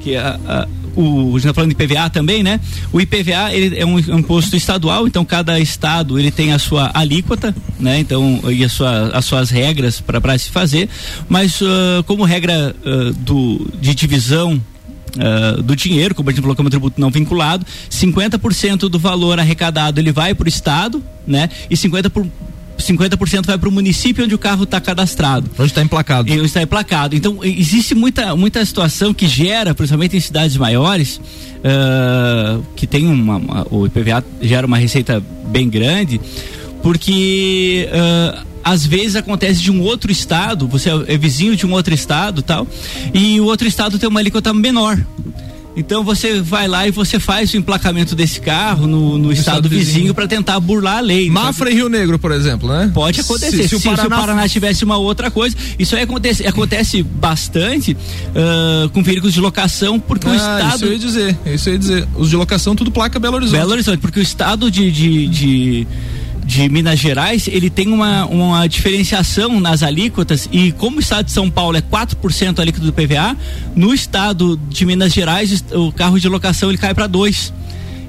que 0.00 0.16
a, 0.16 0.38
a 0.46 0.68
o, 0.96 1.32
gente 1.38 1.48
tá 1.48 1.54
falando 1.54 1.74
de 1.74 1.82
IPVA 1.82 2.10
também, 2.10 2.42
né? 2.42 2.60
O 2.92 3.00
IPVA 3.00 3.52
ele 3.52 3.78
é 3.78 3.84
um, 3.84 3.94
um 3.94 4.18
imposto 4.18 4.56
estadual, 4.56 5.06
então 5.06 5.24
cada 5.24 5.58
estado 5.58 6.18
ele 6.18 6.30
tem 6.30 6.52
a 6.52 6.58
sua 6.58 6.90
alíquota, 6.94 7.54
né? 7.78 7.98
Então 7.98 8.40
e 8.50 8.64
a 8.64 8.68
sua, 8.68 9.08
as 9.08 9.24
suas 9.24 9.50
regras 9.50 10.00
para 10.00 10.38
se 10.38 10.50
fazer, 10.50 10.88
mas 11.28 11.60
uh, 11.60 12.02
como 12.06 12.24
regra 12.24 12.74
uh, 12.84 13.12
do 13.14 13.70
de 13.80 13.94
divisão 13.94 14.60
Uh, 15.14 15.62
do 15.62 15.76
dinheiro, 15.76 16.12
como 16.12 16.28
a 16.28 16.32
gente 16.32 16.40
falou, 16.40 16.56
como 16.56 16.68
tributo 16.68 17.00
não 17.00 17.08
vinculado, 17.08 17.64
50% 17.88 18.88
do 18.88 18.98
valor 18.98 19.38
arrecadado 19.38 20.00
ele 20.00 20.10
vai 20.10 20.34
para 20.34 20.46
o 20.46 20.48
Estado, 20.48 21.00
né? 21.24 21.48
E 21.70 21.76
50%, 21.76 22.10
por, 22.10 22.26
50% 22.78 23.46
vai 23.46 23.58
para 23.58 23.68
o 23.68 23.72
município 23.72 24.24
onde 24.24 24.34
o 24.34 24.38
carro 24.38 24.64
está 24.64 24.80
cadastrado. 24.80 25.50
Onde 25.58 25.70
está 25.70 25.82
emplacado. 25.82 26.32
Onde 26.32 26.44
está 26.44 26.62
emplacado. 26.62 27.16
Então, 27.16 27.38
existe 27.42 27.94
muita, 27.94 28.34
muita 28.36 28.64
situação 28.64 29.14
que 29.14 29.26
gera, 29.26 29.74
principalmente 29.74 30.16
em 30.16 30.20
cidades 30.20 30.56
maiores, 30.56 31.16
uh, 31.18 32.64
que 32.76 32.86
tem 32.86 33.06
uma, 33.06 33.36
uma, 33.36 33.66
O 33.70 33.86
IPVA 33.86 34.24
gera 34.40 34.66
uma 34.66 34.78
receita 34.78 35.22
bem 35.46 35.68
grande, 35.68 36.20
porque. 36.82 37.88
Uh, 37.90 38.54
às 38.64 38.86
vezes 38.86 39.14
acontece 39.14 39.60
de 39.60 39.70
um 39.70 39.82
outro 39.82 40.10
estado, 40.10 40.66
você 40.66 40.88
é 41.06 41.18
vizinho 41.18 41.54
de 41.54 41.66
um 41.66 41.72
outro 41.72 41.92
estado 41.92 42.40
tal, 42.40 42.66
e 43.12 43.38
o 43.38 43.44
outro 43.44 43.68
estado 43.68 43.98
tem 43.98 44.08
uma 44.08 44.20
alíquota 44.20 44.54
menor. 44.54 44.98
Então 45.76 46.04
você 46.04 46.40
vai 46.40 46.68
lá 46.68 46.86
e 46.86 46.90
você 46.90 47.18
faz 47.18 47.52
o 47.52 47.56
emplacamento 47.56 48.14
desse 48.14 48.40
carro 48.40 48.86
no, 48.86 49.18
no 49.18 49.32
estado, 49.32 49.66
estado, 49.66 49.68
vizinho, 49.68 50.14
para 50.14 50.26
tentar 50.26 50.60
burlar 50.60 50.98
a 50.98 51.00
lei. 51.00 51.28
Mafra 51.30 51.70
e 51.70 51.74
Rio 51.74 51.88
Negro, 51.88 52.18
por 52.18 52.30
exemplo, 52.30 52.68
né? 52.68 52.90
Pode 52.94 53.20
acontecer. 53.20 53.64
Se, 53.64 53.68
se, 53.68 53.76
o, 53.76 53.80
Paraná... 53.80 54.02
se 54.02 54.06
o, 54.06 54.10
Paraná... 54.10 54.48
tivesse 54.48 54.84
uma 54.84 54.96
outra 54.96 55.30
coisa, 55.30 55.56
isso 55.78 55.96
aí 55.96 56.02
acontece, 56.02 56.46
acontece 56.46 57.02
bastante 57.02 57.92
uh, 57.92 58.88
com 58.90 59.02
veículos 59.02 59.34
de 59.34 59.40
locação, 59.40 59.98
porque 59.98 60.28
ah, 60.28 60.30
o 60.30 60.34
estado. 60.34 60.74
Isso 60.76 60.84
eu 60.84 60.92
ia 60.92 60.98
dizer, 60.98 61.38
isso 61.46 61.68
eu 61.68 61.72
ia 61.72 61.78
dizer. 61.78 62.08
Os 62.16 62.30
de 62.30 62.36
locação, 62.36 62.76
tudo 62.76 62.90
placa 62.90 63.18
Belo 63.18 63.36
Horizonte. 63.36 63.58
Belo 63.58 63.72
Horizonte, 63.72 63.98
porque 63.98 64.20
o 64.20 64.22
estado 64.22 64.70
de, 64.70 64.90
de, 64.90 65.26
de 65.28 65.86
de 66.44 66.68
Minas 66.68 66.98
Gerais, 66.98 67.48
ele 67.48 67.70
tem 67.70 67.88
uma, 67.88 68.26
uma 68.26 68.66
diferenciação 68.66 69.58
nas 69.58 69.82
alíquotas 69.82 70.48
e 70.52 70.72
como 70.72 70.98
o 70.98 71.00
estado 71.00 71.26
de 71.26 71.32
São 71.32 71.50
Paulo 71.50 71.76
é 71.76 71.80
4% 71.80 72.58
alíquota 72.58 72.86
do 72.86 72.92
PVA, 72.92 73.36
no 73.74 73.94
estado 73.94 74.60
de 74.68 74.84
Minas 74.84 75.12
Gerais 75.12 75.64
o 75.72 75.90
carro 75.90 76.20
de 76.20 76.28
locação 76.28 76.68
ele 76.68 76.78
cai 76.78 76.94
para 76.94 77.06
2. 77.06 77.52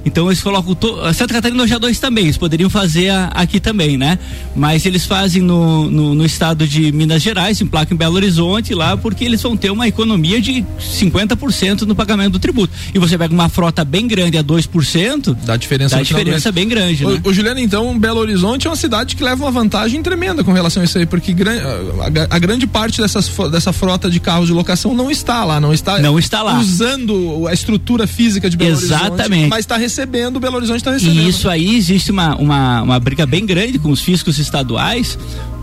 Então 0.06 0.28
eles 0.28 0.40
colocam. 0.40 0.74
To... 0.74 1.12
Santa 1.12 1.34
Catarina 1.34 1.62
no 1.62 1.68
G2 1.68 1.98
também, 1.98 2.24
eles 2.24 2.38
poderiam 2.38 2.70
fazer 2.70 3.10
a, 3.10 3.26
aqui 3.34 3.58
também, 3.58 3.98
né? 3.98 4.18
Mas 4.54 4.86
eles 4.86 5.04
fazem 5.04 5.42
no, 5.42 5.90
no, 5.90 6.14
no, 6.14 6.24
estado 6.24 6.66
de 6.66 6.92
Minas 6.92 7.20
Gerais, 7.20 7.60
em 7.60 7.66
placa 7.66 7.92
em 7.92 7.96
Belo 7.96 8.14
Horizonte 8.14 8.72
lá, 8.72 8.96
porque 8.96 9.24
eles 9.24 9.42
vão 9.42 9.56
ter 9.56 9.70
uma 9.70 9.88
economia 9.88 10.40
de 10.40 10.64
50% 10.80 11.82
no 11.82 11.94
pagamento 11.94 12.32
do 12.32 12.38
tributo. 12.38 12.72
E 12.94 12.98
você 12.98 13.18
pega 13.18 13.34
uma 13.34 13.48
frota 13.48 13.84
bem 13.84 14.06
grande 14.06 14.38
a 14.38 14.44
2%, 14.44 15.36
dá 15.44 15.56
diferença, 15.56 15.96
dá 15.96 16.02
diferença 16.02 16.52
bem 16.52 16.68
grande. 16.68 17.04
O, 17.04 17.10
né? 17.10 17.20
o 17.24 17.32
Juliano, 17.32 17.58
então, 17.58 17.98
Belo 17.98 18.20
Horizonte 18.20 18.66
é 18.66 18.70
uma 18.70 18.76
cidade 18.76 19.16
que 19.16 19.24
leva 19.24 19.44
uma 19.44 19.50
vantagem 19.50 20.00
tremenda 20.02 20.44
com 20.44 20.52
relação 20.52 20.82
a 20.82 20.84
isso 20.84 20.98
aí, 20.98 21.06
porque 21.06 21.34
a, 21.42 22.04
a, 22.04 22.36
a 22.36 22.38
grande 22.38 22.66
parte 22.66 23.00
dessas, 23.00 23.28
dessa 23.50 23.72
frota 23.72 24.08
de 24.08 24.20
carros 24.20 24.46
de 24.46 24.52
locação 24.52 24.94
não 24.94 25.10
está 25.10 25.44
lá, 25.44 25.60
não 25.60 25.72
está, 25.72 25.98
não 25.98 26.16
está 26.16 26.42
lá. 26.42 26.60
usando 26.60 27.48
a 27.48 27.52
estrutura 27.52 28.06
física 28.06 28.48
de 28.48 28.56
Belo 28.56 28.70
Exatamente. 28.70 29.22
Horizonte, 29.22 29.48
mas 29.48 29.58
está 29.60 29.76
recebendo, 29.76 29.95
Belo 30.40 30.56
Horizonte 30.56 30.78
está 30.78 30.92
recebendo. 30.92 31.22
E 31.22 31.28
isso 31.28 31.48
aí 31.48 31.76
existe 31.76 32.10
uma, 32.10 32.36
uma, 32.36 32.82
uma 32.82 33.00
briga 33.00 33.24
bem 33.24 33.46
grande 33.46 33.78
com 33.78 33.90
os 33.90 34.00
fiscos 34.00 34.38
estaduais, 34.38 35.18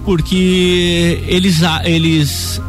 porque 0.05 1.21
eles, 1.27 1.59
eles 1.83 2.61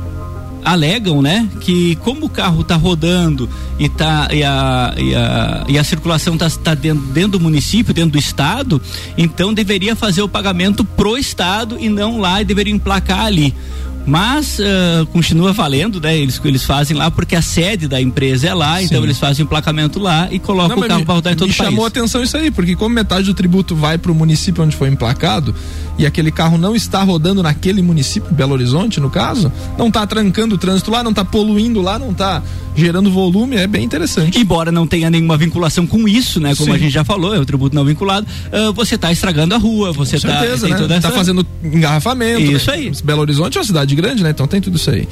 alegam, 0.64 1.20
né, 1.20 1.48
que 1.60 1.94
como 1.96 2.26
o 2.26 2.28
carro 2.28 2.62
está 2.62 2.74
rodando 2.74 3.48
e, 3.78 3.88
tá, 3.88 4.28
e, 4.32 4.42
a, 4.42 4.94
e, 4.96 5.14
a, 5.14 5.64
e 5.68 5.78
a 5.78 5.84
circulação 5.84 6.34
está 6.34 6.48
tá 6.50 6.74
dentro, 6.74 7.02
dentro 7.06 7.32
do 7.32 7.40
município, 7.40 7.92
dentro 7.92 8.12
do 8.12 8.18
estado, 8.18 8.80
então 9.16 9.52
deveria 9.52 9.94
fazer 9.94 10.22
o 10.22 10.28
pagamento 10.28 10.84
pro 10.84 11.18
estado 11.18 11.76
e 11.78 11.88
não 11.88 12.18
lá 12.18 12.40
e 12.40 12.44
deveria 12.44 12.72
emplacar 12.72 13.26
ali. 13.26 13.54
Mas 14.06 14.58
uh, 14.58 15.06
continua 15.06 15.52
valendo, 15.52 16.00
né? 16.00 16.16
Eles, 16.16 16.40
eles 16.44 16.64
fazem 16.64 16.96
lá 16.96 17.10
porque 17.10 17.34
a 17.34 17.42
sede 17.42 17.88
da 17.88 18.00
empresa 18.00 18.48
é 18.48 18.54
lá, 18.54 18.74
então 18.74 18.80
Sim. 18.80 18.94
então 18.94 19.04
eles 19.04 19.18
fazem 19.18 19.44
o 19.44 19.46
emplacamento 19.46 19.98
lá 19.98 20.28
e 20.30 20.38
colocam 20.38 20.76
Não, 20.76 20.84
o 20.84 20.88
carro 20.88 21.04
para 21.04 21.14
rodar 21.14 21.32
em 21.32 21.36
todo 21.36 21.50
o 21.50 21.54
país. 21.54 21.68
chamou 21.68 21.84
a 21.84 21.88
atenção 21.88 22.22
isso 22.22 22.36
aí, 22.36 22.50
porque 22.50 22.76
como 22.76 22.94
metade 22.94 23.26
do 23.26 23.34
tributo 23.34 23.74
vai 23.74 23.96
para 23.96 24.12
o 24.12 24.14
município 24.14 24.62
onde 24.62 24.76
foi 24.76 24.88
emplacado 24.88 25.54
e 25.98 26.04
aquele 26.04 26.30
carro 26.30 26.58
não 26.58 26.74
está 26.74 27.02
rodando 27.02 27.42
naquele 27.42 27.80
município, 27.80 28.32
Belo 28.34 28.52
Horizonte 28.52 29.00
no 29.00 29.08
caso, 29.08 29.52
não 29.78 29.88
está 29.88 30.06
trancando 30.06 30.56
o 30.56 30.58
trânsito 30.58 30.90
lá, 30.90 31.02
não 31.02 31.10
está 31.10 31.24
poluindo 31.24 31.80
lá, 31.80 31.98
não 31.98 32.10
está 32.10 32.42
gerando 32.76 33.10
volume, 33.10 33.56
é 33.56 33.66
bem 33.66 33.84
interessante. 33.84 34.38
Embora 34.38 34.72
não 34.72 34.86
tenha 34.86 35.08
nenhuma 35.08 35.36
vinculação 35.36 35.86
com 35.86 36.08
isso, 36.08 36.40
né? 36.40 36.54
Como 36.56 36.70
Sim. 36.70 36.74
a 36.74 36.78
gente 36.78 36.92
já 36.92 37.04
falou, 37.04 37.34
é 37.34 37.38
o 37.38 37.46
tributo 37.46 37.74
não 37.74 37.84
vinculado, 37.84 38.26
uh, 38.52 38.72
você 38.72 38.96
está 38.96 39.12
estragando 39.12 39.54
a 39.54 39.58
rua, 39.58 39.92
você 39.92 40.16
está 40.16 40.40
né? 40.88 41.00
tá 41.00 41.12
fazendo 41.12 41.46
engarrafamento. 41.62 42.40
Isso 42.40 42.70
né? 42.70 42.76
aí. 42.76 42.92
Belo 43.04 43.20
Horizonte 43.20 43.56
é 43.56 43.60
uma 43.60 43.66
cidade 43.66 43.93
grande, 43.94 44.22
né? 44.22 44.30
Então 44.30 44.46
tem 44.46 44.60
tudo 44.60 44.76
isso 44.76 44.90
aí. 44.90 45.08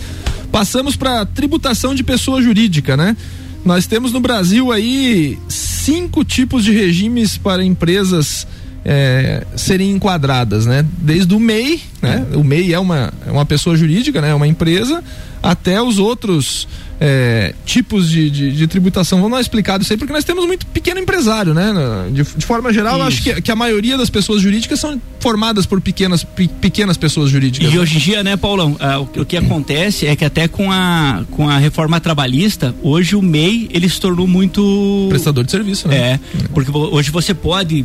Passamos 0.50 0.96
para 0.96 1.24
tributação 1.24 1.94
de 1.94 2.02
pessoa 2.02 2.42
jurídica, 2.42 2.96
né? 2.96 3.16
Nós 3.64 3.86
temos 3.86 4.12
no 4.12 4.20
Brasil 4.20 4.72
aí 4.72 5.38
cinco 5.48 6.24
tipos 6.24 6.64
de 6.64 6.72
regimes 6.72 7.38
para 7.38 7.64
empresas 7.64 8.46
é, 8.84 9.46
serem 9.56 9.92
enquadradas, 9.92 10.66
né? 10.66 10.84
Desde 10.98 11.34
o 11.34 11.40
MEI, 11.40 11.80
né? 12.02 12.26
O 12.34 12.42
MEI 12.42 12.74
é 12.74 12.78
uma, 12.78 13.12
é 13.24 13.30
uma 13.30 13.46
pessoa 13.46 13.76
jurídica, 13.76 14.20
né? 14.20 14.30
É 14.30 14.34
uma 14.34 14.48
empresa, 14.48 15.02
até 15.40 15.80
os 15.80 15.98
outros 15.98 16.66
é, 17.00 17.54
tipos 17.64 18.08
de, 18.08 18.30
de, 18.30 18.52
de, 18.52 18.66
tributação. 18.66 19.20
Vamos 19.20 19.36
dar 19.36 19.40
explicado 19.40 19.82
isso 19.82 19.92
aí, 19.92 19.96
porque 19.96 20.12
nós 20.12 20.24
temos 20.24 20.46
muito 20.46 20.66
pequeno 20.66 21.00
empresário, 21.00 21.54
né? 21.54 21.72
De, 22.12 22.22
de 22.22 22.46
forma 22.46 22.72
geral, 22.72 22.98
eu 22.98 23.04
acho 23.04 23.22
que, 23.22 23.40
que, 23.40 23.50
a 23.50 23.56
maioria 23.56 23.96
das 23.96 24.10
pessoas 24.10 24.40
jurídicas 24.40 24.78
são 24.78 25.00
formadas 25.20 25.66
por 25.66 25.80
pequenas, 25.80 26.22
pe, 26.22 26.48
pequenas 26.48 26.96
pessoas 26.96 27.30
jurídicas. 27.30 27.72
E 27.72 27.74
né? 27.74 27.80
hoje 27.80 27.96
em 27.96 28.00
dia, 28.00 28.22
né, 28.22 28.36
Paulão, 28.36 28.72
uh, 28.72 29.00
o, 29.16 29.22
o, 29.22 29.24
que 29.24 29.36
acontece 29.36 30.06
é 30.06 30.14
que 30.14 30.24
até 30.24 30.46
com 30.46 30.70
a, 30.70 31.24
com 31.30 31.48
a 31.48 31.58
reforma 31.58 32.00
trabalhista, 32.00 32.74
hoje 32.82 33.16
o 33.16 33.22
MEI 33.22 33.68
ele 33.72 33.88
se 33.88 34.00
tornou 34.00 34.26
muito. 34.26 35.06
Prestador 35.08 35.44
de 35.44 35.50
serviço, 35.50 35.88
né? 35.88 35.96
É, 35.96 36.20
porque 36.52 36.70
hoje 36.72 37.10
você 37.10 37.34
pode 37.34 37.84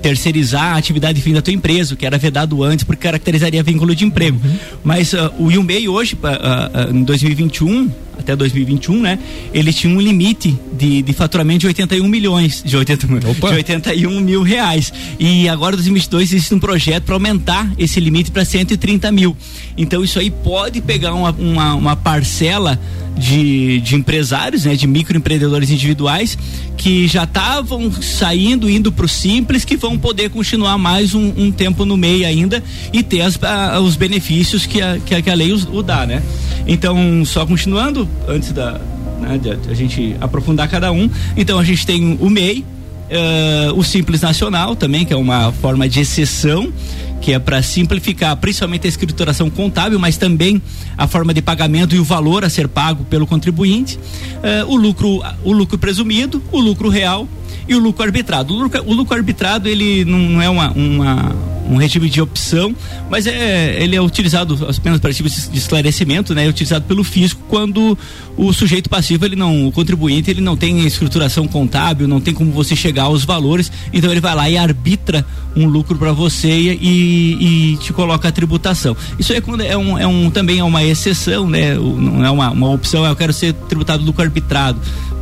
terceirizar 0.00 0.74
a 0.74 0.76
atividade 0.76 1.20
fim 1.20 1.32
da 1.32 1.42
tua 1.42 1.52
empresa, 1.52 1.94
o 1.94 1.96
que 1.96 2.06
era 2.06 2.18
vedado 2.18 2.62
antes, 2.62 2.84
porque 2.84 3.06
caracterizaria 3.50 3.62
vínculo 3.62 3.94
de 3.94 4.04
emprego. 4.04 4.38
Uhum. 4.42 4.58
Mas 4.84 5.12
uh, 5.12 5.30
o 5.38 5.50
IUMEI 5.50 5.88
hoje, 5.88 6.14
uh, 6.14 6.94
em 6.94 7.02
2021, 7.02 7.90
até 8.20 8.36
2021, 8.36 9.00
né? 9.00 9.18
Ele 9.52 9.72
tinha 9.72 9.94
um 9.94 10.00
limite 10.00 10.56
de, 10.72 11.02
de 11.02 11.12
faturamento 11.12 11.60
de 11.60 11.66
81 11.66 12.06
milhões, 12.06 12.62
de, 12.64 12.76
80, 12.76 13.06
de 13.06 13.44
81 13.44 14.20
mil 14.20 14.42
reais. 14.42 14.92
E 15.18 15.48
agora, 15.48 15.74
em 15.74 15.78
2022, 15.78 16.32
existe 16.32 16.54
um 16.54 16.60
projeto 16.60 17.04
para 17.04 17.14
aumentar 17.14 17.70
esse 17.78 17.98
limite 18.00 18.30
para 18.30 18.44
130 18.44 19.10
mil. 19.10 19.36
Então, 19.76 20.04
isso 20.04 20.18
aí 20.18 20.30
pode 20.30 20.80
pegar 20.80 21.14
uma, 21.14 21.30
uma, 21.32 21.74
uma 21.74 21.96
parcela 21.96 22.78
de, 23.16 23.80
de 23.80 23.96
empresários, 23.96 24.64
né, 24.64 24.74
de 24.74 24.86
microempreendedores 24.86 25.70
individuais 25.70 26.38
que 26.76 27.06
já 27.06 27.24
estavam 27.24 27.92
saindo, 27.92 28.70
indo 28.70 28.90
para 28.90 29.04
o 29.04 29.08
simples, 29.08 29.64
que 29.64 29.76
vão 29.76 29.98
poder 29.98 30.30
continuar 30.30 30.78
mais 30.78 31.14
um, 31.14 31.32
um, 31.36 31.52
tempo 31.52 31.84
no 31.84 31.96
meio 31.96 32.26
ainda 32.26 32.64
e 32.90 33.02
ter 33.02 33.20
as, 33.20 33.38
a, 33.42 33.78
os 33.80 33.96
benefícios 33.96 34.64
que 34.64 34.80
a, 34.80 34.98
que 34.98 35.14
a, 35.14 35.20
que 35.20 35.28
a 35.28 35.34
lei 35.34 35.52
o, 35.52 35.76
o 35.76 35.82
dá, 35.82 36.06
né? 36.06 36.22
Então, 36.66 37.22
só 37.26 37.44
continuando, 37.44 38.08
antes 38.28 38.52
da 38.52 38.80
né, 39.20 39.38
de 39.38 39.50
a 39.70 39.74
gente 39.74 40.16
aprofundar 40.20 40.68
cada 40.68 40.90
um, 40.92 41.08
então 41.36 41.58
a 41.58 41.64
gente 41.64 41.86
tem 41.86 42.16
o 42.20 42.30
MEI, 42.30 42.64
uh, 43.10 43.78
o 43.78 43.84
Simples 43.84 44.20
Nacional 44.20 44.74
também, 44.74 45.04
que 45.04 45.12
é 45.12 45.16
uma 45.16 45.52
forma 45.52 45.88
de 45.88 46.00
exceção 46.00 46.72
que 47.20 47.34
é 47.34 47.38
para 47.38 47.62
simplificar 47.62 48.34
principalmente 48.36 48.86
a 48.86 48.88
escrituração 48.88 49.50
contábil, 49.50 49.98
mas 49.98 50.16
também 50.16 50.60
a 50.96 51.06
forma 51.06 51.34
de 51.34 51.42
pagamento 51.42 51.94
e 51.94 51.98
o 51.98 52.04
valor 52.04 52.44
a 52.44 52.48
ser 52.48 52.66
pago 52.66 53.04
pelo 53.04 53.26
contribuinte, 53.26 53.98
uh, 53.98 54.66
o 54.66 54.76
lucro, 54.76 55.22
o 55.44 55.52
lucro 55.52 55.76
presumido, 55.76 56.42
o 56.50 56.58
lucro 56.58 56.88
real 56.88 57.28
e 57.70 57.74
o 57.76 57.78
lucro 57.78 58.02
arbitrado. 58.02 58.52
O 58.52 58.58
lucro, 58.58 58.82
o 58.84 58.92
lucro 58.92 59.16
arbitrado 59.16 59.68
ele 59.68 60.04
não 60.04 60.42
é 60.42 60.50
uma, 60.50 60.72
uma 60.72 61.50
um 61.70 61.76
regime 61.76 62.10
de 62.10 62.20
opção, 62.20 62.74
mas 63.08 63.28
é, 63.28 63.80
ele 63.80 63.94
é 63.94 64.02
utilizado 64.02 64.58
apenas 64.68 64.98
para 64.98 65.12
tipos 65.12 65.48
de 65.48 65.56
esclarecimento, 65.56 66.34
né? 66.34 66.44
É 66.44 66.48
utilizado 66.48 66.84
pelo 66.84 67.04
fisco 67.04 67.40
quando 67.48 67.96
o 68.36 68.52
sujeito 68.52 68.90
passivo, 68.90 69.24
ele 69.24 69.36
não, 69.36 69.68
o 69.68 69.70
contribuinte, 69.70 70.28
ele 70.28 70.40
não 70.40 70.56
tem 70.56 70.84
escrituração 70.84 71.46
contábil, 71.46 72.08
não 72.08 72.20
tem 72.20 72.34
como 72.34 72.50
você 72.50 72.74
chegar 72.74 73.04
aos 73.04 73.24
valores, 73.24 73.70
então 73.92 74.10
ele 74.10 74.20
vai 74.20 74.34
lá 74.34 74.50
e 74.50 74.58
arbitra 74.58 75.24
um 75.54 75.66
lucro 75.66 75.96
para 75.96 76.12
você 76.12 76.48
e, 76.48 77.74
e, 77.74 77.76
te 77.76 77.92
coloca 77.92 78.26
a 78.26 78.32
tributação. 78.32 78.96
Isso 79.16 79.32
é, 79.32 79.40
quando 79.40 79.60
é, 79.60 79.76
um, 79.76 79.96
é 79.96 80.06
um, 80.08 80.28
também 80.28 80.58
é 80.58 80.64
uma 80.64 80.82
exceção, 80.82 81.48
né? 81.48 81.74
Não 81.74 82.24
é 82.24 82.30
uma, 82.30 82.50
uma 82.50 82.70
opção, 82.70 83.06
eu 83.06 83.14
quero 83.14 83.32
ser 83.32 83.52
tributado 83.52 84.02
lucro 84.02 84.22
arbitrado 84.22 84.80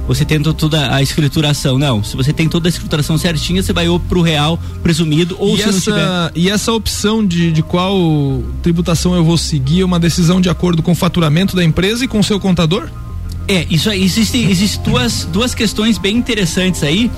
você 0.09 0.25
tem 0.25 0.41
toda 0.41 0.93
a 0.93 1.03
escrituração. 1.03 1.79
Não, 1.79 2.03
se 2.03 2.17
você 2.17 2.33
tem 2.33 2.49
toda 2.49 2.67
a 2.67 2.71
escrituração 2.71 3.19
certinha, 3.19 3.63
você 3.63 3.75
vai 3.75 3.89
ou 3.89 4.01
pro 4.01 4.23
real 4.23 4.59
presumido 4.83 5.37
ou 5.39 5.55
e 5.55 5.59
se 5.59 5.69
essa, 5.69 5.73
não 5.73 5.81
tiver. 5.81 6.33
E 6.35 6.51
essa 6.51 6.73
opção 6.73 7.25
de, 7.25 7.53
de 7.53 7.63
qual 7.63 8.43
tributação 8.63 9.15
eu 9.15 9.23
vou 9.23 9.37
seguir 9.37 9.83
é 9.83 9.85
uma 9.85 10.01
decisão 10.01 10.41
de 10.41 10.49
acordo 10.49 10.83
com 10.83 10.93
o 10.93 10.95
faturamento 10.95 11.55
da 11.55 11.63
empresa 11.63 12.07
e 12.07 12.09
com 12.09 12.19
o 12.19 12.25
seu 12.25 12.41
contador? 12.41 12.89
É, 13.47 13.67
isso 13.71 13.89
aí, 13.89 14.03
existem 14.05 14.51
existe 14.51 14.79
duas, 14.81 15.25
duas 15.25 15.55
questões 15.55 15.97
bem 15.97 16.17
interessantes 16.17 16.83
aí, 16.83 17.11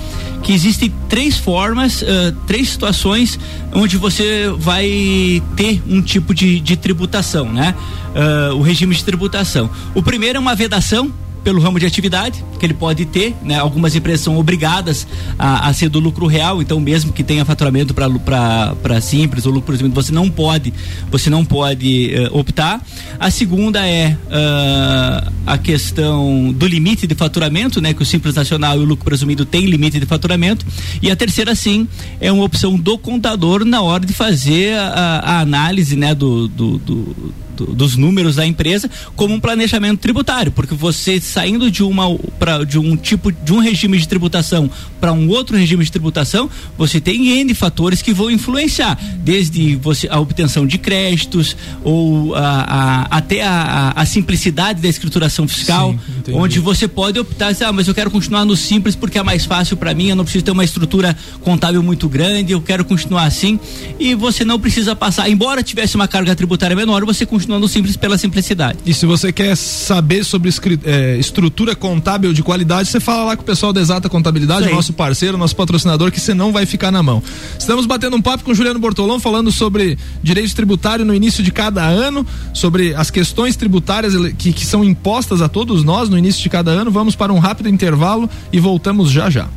que 0.45 0.53
existem 0.53 0.93
três 1.09 1.37
formas, 1.37 2.03
uh, 2.03 2.33
três 2.47 2.69
situações 2.69 3.39
onde 3.73 3.97
você 3.97 4.49
vai 4.57 5.43
ter 5.57 5.83
um 5.89 6.01
tipo 6.01 6.33
de, 6.33 6.61
de 6.61 6.77
tributação, 6.77 7.53
né? 7.53 7.75
Uh, 8.15 8.55
o 8.55 8.63
regime 8.63 8.95
de 8.95 9.05
tributação. 9.05 9.69
O 9.93 10.05
primeiro 10.05 10.37
é 10.37 10.41
uma 10.41 10.55
vedação, 10.55 11.13
pelo 11.43 11.61
ramo 11.61 11.79
de 11.79 11.87
atividade 11.87 12.45
que 12.59 12.67
ele 12.67 12.75
pode 12.75 13.07
ter, 13.07 13.35
né? 13.43 13.59
Algumas 13.59 13.95
empresas 13.97 14.21
são 14.21 14.39
obrigadas 14.39 15.07
a, 15.39 15.69
a 15.69 15.73
ser 15.73 15.89
do 15.89 15.99
lucro 15.99 16.27
real, 16.27 16.61
então 16.61 16.79
mesmo 16.79 17.13
que 17.13 17.25
tenha 17.25 17.45
faturamento 17.45 17.95
para 17.95 19.01
simples 19.01 19.47
ou 19.47 19.53
lucro 19.53 19.77
você 19.93 20.13
não 20.13 20.31
pode, 20.31 20.73
você 21.11 21.31
não 21.31 21.45
pode 21.45 22.13
uh, 22.15 22.39
optar. 22.39 22.85
A 23.19 23.31
segunda 23.31 23.87
é 23.87 24.17
uh, 24.27 25.33
a 25.47 25.59
questão 25.59 26.53
do 26.53 26.67
limite 26.67 27.07
de 27.07 27.15
faturamento, 27.15 27.81
né? 27.81 27.95
Que 27.95 28.03
o 28.03 28.07
simples 28.07 28.35
nacional 28.35 28.77
e 28.77 28.81
o 28.81 28.85
lucro 28.85 29.05
presumido 29.05 29.45
tem 29.45 29.67
limite 29.67 29.99
de 29.99 30.07
faturamento. 30.07 30.67
E 31.01 31.11
a 31.11 31.17
terceira 31.17 31.55
sim 31.55 31.89
é 32.21 32.31
uma 32.31 32.45
opção 32.45 32.77
do 32.77 32.99
contador 32.99 33.65
na 33.65 33.81
hora 33.81 34.05
de 34.05 34.13
fazer 34.13 34.75
a, 34.77 35.23
a 35.25 35.41
análise, 35.41 35.97
né? 35.97 36.15
do, 36.21 36.49
do, 36.49 36.79
do 36.79 37.35
do, 37.61 37.75
dos 37.75 37.97
números 37.97 38.37
da 38.37 38.47
empresa 38.47 38.91
como 39.15 39.35
um 39.35 39.41
planejamento 39.41 39.99
tributário, 39.99 40.51
porque 40.53 40.75
você 40.75 41.21
saindo 41.21 41.71
de 41.71 41.83
uma 41.83 42.17
pra, 42.39 42.65
de 42.65 42.79
um 42.79 42.97
tipo 42.97 43.31
de 43.31 43.53
um 43.53 43.59
regime 43.59 43.99
de 43.99 44.09
tributação 44.09 44.71
para 45.01 45.13
um 45.13 45.29
outro 45.29 45.57
regime 45.57 45.85
de 45.85 45.91
tributação, 45.91 46.49
você 46.77 47.01
tem 47.01 47.41
N 47.41 47.55
fatores 47.55 48.03
que 48.03 48.13
vão 48.13 48.31
influenciar, 48.31 48.99
desde 49.19 49.77
você 49.77 50.09
a 50.11 50.19
obtenção 50.19 50.67
de 50.67 50.79
créditos 50.79 51.57
ou 51.83 52.35
a, 52.35 52.41
a, 52.41 53.17
até 53.17 53.43
a, 53.43 53.93
a, 53.97 54.07
simplicidade 54.07 54.81
da 54.81 54.89
escrituração 54.89 55.47
fiscal, 55.47 55.95
Sim, 56.25 56.33
onde 56.33 56.59
você 56.59 56.87
pode 56.87 57.19
optar, 57.19 57.49
assim, 57.49 57.65
ah, 57.65 57.73
mas 57.73 57.89
eu 57.89 57.95
quero 57.95 58.11
continuar 58.11 58.45
no 58.45 58.57
simples 58.57 58.95
porque 58.95 59.19
é 59.19 59.23
mais 59.23 59.45
fácil 59.45 59.77
para 59.77 59.95
mim, 59.95 60.09
eu 60.09 60.17
não 60.17 60.25
preciso 60.25 60.45
ter 60.45 60.51
uma 60.51 60.65
estrutura 60.65 61.17
contábil 61.41 61.83
muito 61.83 62.09
grande, 62.09 62.53
eu 62.53 62.61
quero 62.61 62.85
continuar 62.85 63.25
assim, 63.25 63.59
e 63.99 64.15
você 64.15 64.45
não 64.45 64.59
precisa 64.59 64.95
passar, 64.95 65.29
embora 65.31 65.63
tivesse 65.63 65.97
uma 65.97 66.09
carga 66.09 66.35
tributária 66.35 66.77
menor, 66.77 67.05
você 67.05 67.25
continua 67.25 67.50
continuando 67.51 67.69
simples 67.69 67.97
pela 67.97 68.17
simplicidade. 68.17 68.79
E 68.87 68.95
se 68.95 69.05
você 69.05 69.33
quer 69.33 69.57
saber 69.57 70.25
sobre 70.25 70.51
é, 70.85 71.17
estrutura 71.19 71.75
contábil 71.75 72.33
de 72.33 72.45
qualidade, 72.45 72.89
você 72.89 73.01
fala 73.01 73.25
lá 73.25 73.37
com 73.37 73.43
o 73.43 73.45
pessoal 73.45 73.73
da 73.73 73.81
Exata 73.81 74.09
Contabilidade, 74.09 74.71
nosso 74.71 74.93
parceiro, 74.93 75.37
nosso 75.37 75.57
patrocinador, 75.57 76.13
que 76.13 76.21
você 76.21 76.33
não 76.33 76.53
vai 76.53 76.65
ficar 76.65 76.93
na 76.93 77.03
mão. 77.03 77.21
Estamos 77.59 77.87
batendo 77.87 78.17
um 78.17 78.23
papo 78.23 78.45
com 78.45 78.53
o 78.53 78.55
Juliano 78.55 78.79
Bortolão, 78.79 79.19
falando 79.19 79.51
sobre 79.51 79.99
direito 80.23 80.55
tributário 80.55 81.05
no 81.05 81.13
início 81.13 81.43
de 81.43 81.51
cada 81.51 81.85
ano, 81.85 82.25
sobre 82.55 82.95
as 82.95 83.11
questões 83.11 83.57
tributárias 83.57 84.15
que, 84.39 84.53
que 84.53 84.65
são 84.65 84.85
impostas 84.85 85.43
a 85.43 85.49
todos 85.49 85.83
nós 85.83 86.09
no 86.09 86.17
início 86.17 86.41
de 86.41 86.49
cada 86.49 86.71
ano. 86.71 86.91
Vamos 86.91 87.17
para 87.17 87.33
um 87.33 87.39
rápido 87.41 87.69
intervalo 87.69 88.31
e 88.53 88.61
voltamos 88.61 89.11
já 89.11 89.29
já. 89.29 89.49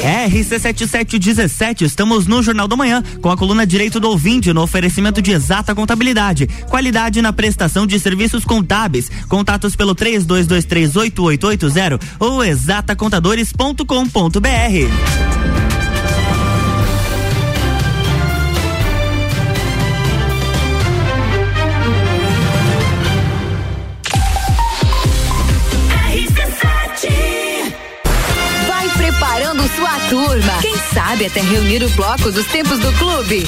RC7717, 0.00 1.82
estamos 1.82 2.26
no 2.26 2.42
Jornal 2.42 2.66
da 2.66 2.74
Manhã 2.76 3.02
com 3.20 3.30
a 3.30 3.36
coluna 3.36 3.66
Direito 3.66 4.00
do 4.00 4.08
Ouvinte 4.08 4.50
no 4.52 4.62
oferecimento 4.62 5.22
de 5.22 5.30
exata 5.32 5.74
contabilidade, 5.74 6.46
qualidade 6.68 7.20
na 7.22 7.32
prestação 7.32 7.86
de 7.86 8.00
serviços 8.00 8.44
contábeis. 8.44 9.10
Contatos 9.28 9.76
pelo 9.76 9.94
32238880 9.94 12.00
ou 12.18 12.44
exatacontadores.com.br. 12.44 15.39
sabe 30.92 31.26
até 31.26 31.40
reunir 31.40 31.82
o 31.82 31.90
bloco 31.90 32.30
dos 32.30 32.46
tempos 32.46 32.78
do 32.78 32.92
clube. 32.94 33.46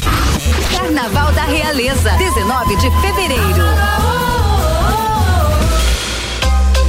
Carnaval 0.77 1.33
da 1.33 1.45
Realeza, 1.45 2.11
19 2.13 2.77
de 2.77 2.91
fevereiro. 3.01 4.12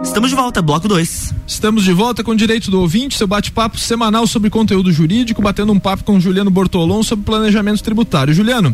Estamos 0.05 0.31
de 0.31 0.37
volta, 0.37 0.63
bloco 0.63 0.87
2. 0.87 1.35
Estamos 1.49 1.83
de 1.83 1.93
volta 1.93 2.23
com 2.23 2.33
Direito 2.37 2.71
do 2.71 2.81
Ouvinte, 2.81 3.19
seu 3.19 3.27
bate-papo 3.27 3.77
semanal 3.77 4.25
sobre 4.29 4.51
conteúdo 4.51 4.93
jurídico, 4.93 5.43
batendo 5.43 5.73
um 5.73 5.81
papo 5.81 6.05
com 6.05 6.21
Juliano 6.21 6.53
Bortolon 6.53 7.03
sobre 7.03 7.25
planejamento 7.25 7.83
tributário. 7.83 8.33
Juliano, 8.33 8.73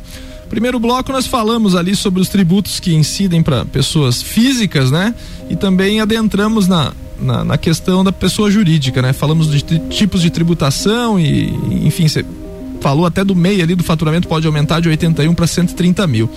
primeiro 0.51 0.79
bloco 0.79 1.11
nós 1.11 1.27
falamos 1.27 1.75
ali 1.75 1.97
sobre 1.97 2.21
os 2.21 2.29
tributos 2.29 2.81
que 2.81 2.95
incidem 2.95 3.43
para 3.43 3.65
pessoas 3.65 4.21
físicas, 4.21 4.91
né? 4.91 5.15
E 5.49 5.57
também 5.57 6.03
adentramos 6.03 6.69
na, 6.69 6.93
na, 7.25 7.45
na 7.45 7.59
questão 7.59 8.05
da 8.05 8.13
pessoa 8.13 8.51
jurídica, 8.51 9.03
né? 9.03 9.13
Falamos 9.13 9.51
de 9.51 9.63
tipos 9.89 10.23
de 10.23 10.31
tributação 10.31 11.19
e, 11.19 11.49
enfim, 11.87 12.07
você 12.07 12.25
falou 12.81 13.07
até 13.07 13.25
do 13.25 13.35
MEI 13.35 13.63
ali 13.63 13.75
do 13.75 13.83
faturamento 13.83 14.29
pode 14.29 14.47
aumentar 14.47 14.81
de 14.81 14.89
81 14.89 15.35
para 15.35 15.47
130 15.47 16.07
mil. 16.07 16.31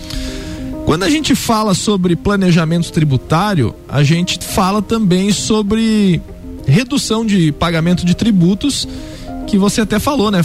Quando 0.86 1.04
a 1.04 1.10
gente 1.10 1.36
fala 1.36 1.74
sobre 1.74 2.16
planejamento 2.16 2.92
tributário, 2.92 3.76
a 3.90 4.02
gente 4.04 4.40
fala 4.42 4.82
também 4.82 5.34
sobre 5.34 6.22
redução 6.66 7.26
de 7.26 7.52
pagamento 7.52 8.06
de 8.06 8.16
tributos 8.16 8.88
que 9.48 9.58
você 9.58 9.82
até 9.82 9.98
falou, 9.98 10.30
né? 10.30 10.42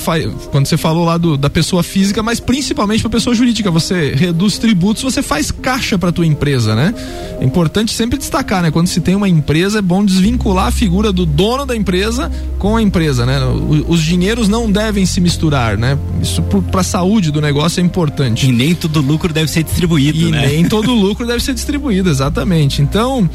Quando 0.50 0.66
você 0.66 0.76
falou 0.76 1.04
lá 1.04 1.18
do, 1.18 1.36
da 1.36 1.50
pessoa 1.50 1.82
física, 1.82 2.22
mas 2.22 2.38
principalmente 2.38 3.00
para 3.02 3.10
pessoa 3.10 3.34
jurídica, 3.34 3.70
você 3.70 4.14
reduz 4.14 4.58
tributos, 4.58 5.02
você 5.02 5.20
faz 5.20 5.50
caixa 5.50 5.98
para 5.98 6.12
tua 6.12 6.24
empresa, 6.24 6.74
né? 6.74 6.94
É 7.40 7.44
importante 7.44 7.92
sempre 7.92 8.16
destacar, 8.16 8.62
né? 8.62 8.70
Quando 8.70 8.86
se 8.86 9.00
tem 9.00 9.14
uma 9.14 9.28
empresa, 9.28 9.80
é 9.80 9.82
bom 9.82 10.04
desvincular 10.04 10.68
a 10.68 10.70
figura 10.70 11.12
do 11.12 11.26
dono 11.26 11.66
da 11.66 11.76
empresa 11.76 12.30
com 12.58 12.76
a 12.76 12.82
empresa, 12.82 13.26
né? 13.26 13.40
Os 13.88 14.00
dinheiros 14.00 14.48
não 14.48 14.70
devem 14.70 15.04
se 15.04 15.20
misturar, 15.20 15.76
né? 15.76 15.98
Isso 16.22 16.40
para 16.42 16.80
a 16.80 16.84
saúde 16.84 17.32
do 17.32 17.40
negócio 17.40 17.80
é 17.80 17.84
importante. 17.84 18.48
E 18.48 18.52
nem 18.52 18.74
todo 18.74 19.00
lucro 19.00 19.32
deve 19.32 19.50
ser 19.50 19.64
distribuído, 19.64 20.28
e 20.28 20.30
né? 20.30 20.46
nem 20.46 20.64
todo 20.68 20.94
lucro 20.94 21.26
deve 21.26 21.42
ser 21.42 21.54
distribuído, 21.54 22.08
exatamente. 22.08 22.80
Então, 22.80 23.28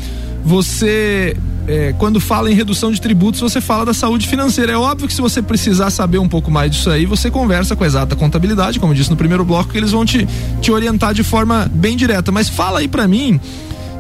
você 0.46 1.36
é, 1.68 1.94
quando 1.98 2.20
fala 2.20 2.50
em 2.50 2.56
redução 2.56 2.92
de 2.92 3.02
tributos, 3.02 3.42
você 3.42 3.60
fala 3.60 3.86
da 3.86 3.94
saúde 3.94 4.28
financeira. 4.28 4.72
É 4.72 4.78
óbvio 4.78 5.08
que 5.08 5.14
se 5.14 5.22
você 5.22 5.42
precisar 5.42 5.90
saber 5.90 6.18
um 6.18 6.28
pouco 6.28 6.50
mais 6.50 6.72
disso 6.72 6.90
aí, 6.90 7.06
você 7.06 7.30
conversa 7.30 7.76
com 7.76 7.84
a 7.84 7.88
exata 7.88 8.16
contabilidade, 8.16 8.80
como 8.80 8.94
eu 8.94 8.96
disse 8.96 9.10
no 9.10 9.18
primeiro 9.18 9.44
bloco, 9.44 9.72
que 9.72 9.78
eles 9.78 9.92
vão 9.92 10.06
te, 10.06 10.28
te 10.62 10.72
orientar 10.72 11.14
de 11.14 11.24
forma 11.24 11.70
bem 11.74 11.98
direta. 11.98 12.32
Mas 12.32 12.48
fala 12.48 12.80
aí 12.80 12.88
para 12.88 13.08
mim 13.08 13.40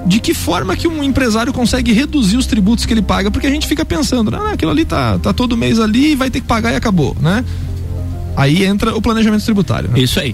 de 0.05 0.21
que 0.21 0.33
forma 0.33 0.75
que 0.77 0.87
um 0.87 1.03
empresário 1.03 1.51
consegue 1.51 1.91
reduzir 1.91 2.37
os 2.37 2.45
tributos 2.45 2.85
que 2.85 2.93
ele 2.93 3.01
paga, 3.01 3.29
porque 3.29 3.45
a 3.45 3.49
gente 3.49 3.67
fica 3.67 3.83
pensando, 3.83 4.33
ah, 4.33 4.53
aquilo 4.53 4.71
ali 4.71 4.85
tá, 4.85 5.19
tá 5.19 5.33
todo 5.33 5.57
mês 5.57 5.81
ali, 5.81 6.15
vai 6.15 6.29
ter 6.29 6.39
que 6.39 6.47
pagar 6.47 6.71
e 6.71 6.75
acabou, 6.77 7.15
né? 7.19 7.43
Aí 8.37 8.63
entra 8.63 8.95
o 8.95 9.01
planejamento 9.01 9.43
tributário. 9.43 9.89
Né? 9.89 9.99
Isso 9.99 10.17
aí. 10.19 10.33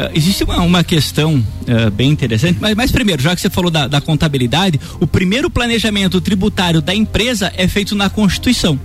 Uh, 0.00 0.10
existe 0.14 0.44
uma, 0.44 0.62
uma 0.62 0.82
questão 0.82 1.34
uh, 1.36 1.90
bem 1.90 2.10
interessante, 2.10 2.56
mas, 2.58 2.74
mas 2.74 2.90
primeiro, 2.90 3.20
já 3.20 3.34
que 3.34 3.40
você 3.42 3.50
falou 3.50 3.70
da, 3.70 3.86
da 3.86 4.00
contabilidade, 4.00 4.80
o 4.98 5.06
primeiro 5.06 5.50
planejamento 5.50 6.18
tributário 6.22 6.80
da 6.80 6.94
empresa 6.94 7.52
é 7.54 7.68
feito 7.68 7.94
na 7.94 8.08
Constituição. 8.08 8.80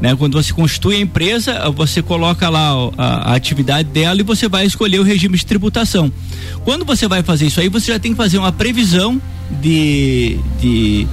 Né? 0.00 0.14
Quando 0.14 0.40
você 0.40 0.52
constitui 0.52 0.96
a 0.96 1.00
empresa, 1.00 1.68
você 1.70 2.00
coloca 2.00 2.48
lá 2.48 2.70
a, 2.96 3.32
a, 3.32 3.34
atividade 3.34 3.88
dela 3.88 4.20
e 4.20 4.22
você 4.22 4.48
vai 4.48 4.64
escolher 4.64 5.00
o 5.00 5.02
regime 5.02 5.36
de 5.36 5.44
tributação. 5.44 6.12
Quando 6.64 6.84
você 6.84 7.08
vai 7.08 7.24
fazer 7.24 7.46
isso 7.46 7.60
aí, 7.60 7.68
você 7.68 7.90
já 7.90 7.98
tem 7.98 8.12
que 8.12 8.16
fazer 8.16 8.38
uma 8.38 8.52
previsão 8.52 9.20
de, 9.60 10.38
de, 10.60 11.08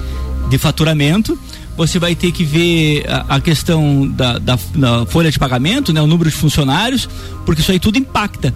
de 0.47 0.57
faturamento. 0.59 1.37
Você 1.75 1.97
vai 1.97 2.13
ter 2.13 2.31
que 2.31 2.43
ver 2.43 3.03
a, 3.09 3.35
a 3.35 3.41
questão 3.41 4.07
da, 4.07 4.37
da, 4.37 4.59
da, 4.75 5.05
folha 5.07 5.31
de 5.31 5.39
pagamento, 5.39 5.91
né? 5.91 6.01
o 6.01 6.07
número 6.07 6.29
de 6.29 6.35
funcionários, 6.35 7.09
porque 7.47 7.61
isso 7.61 7.71
aí 7.71 7.79
tudo 7.79 7.97
impacta 7.97 8.53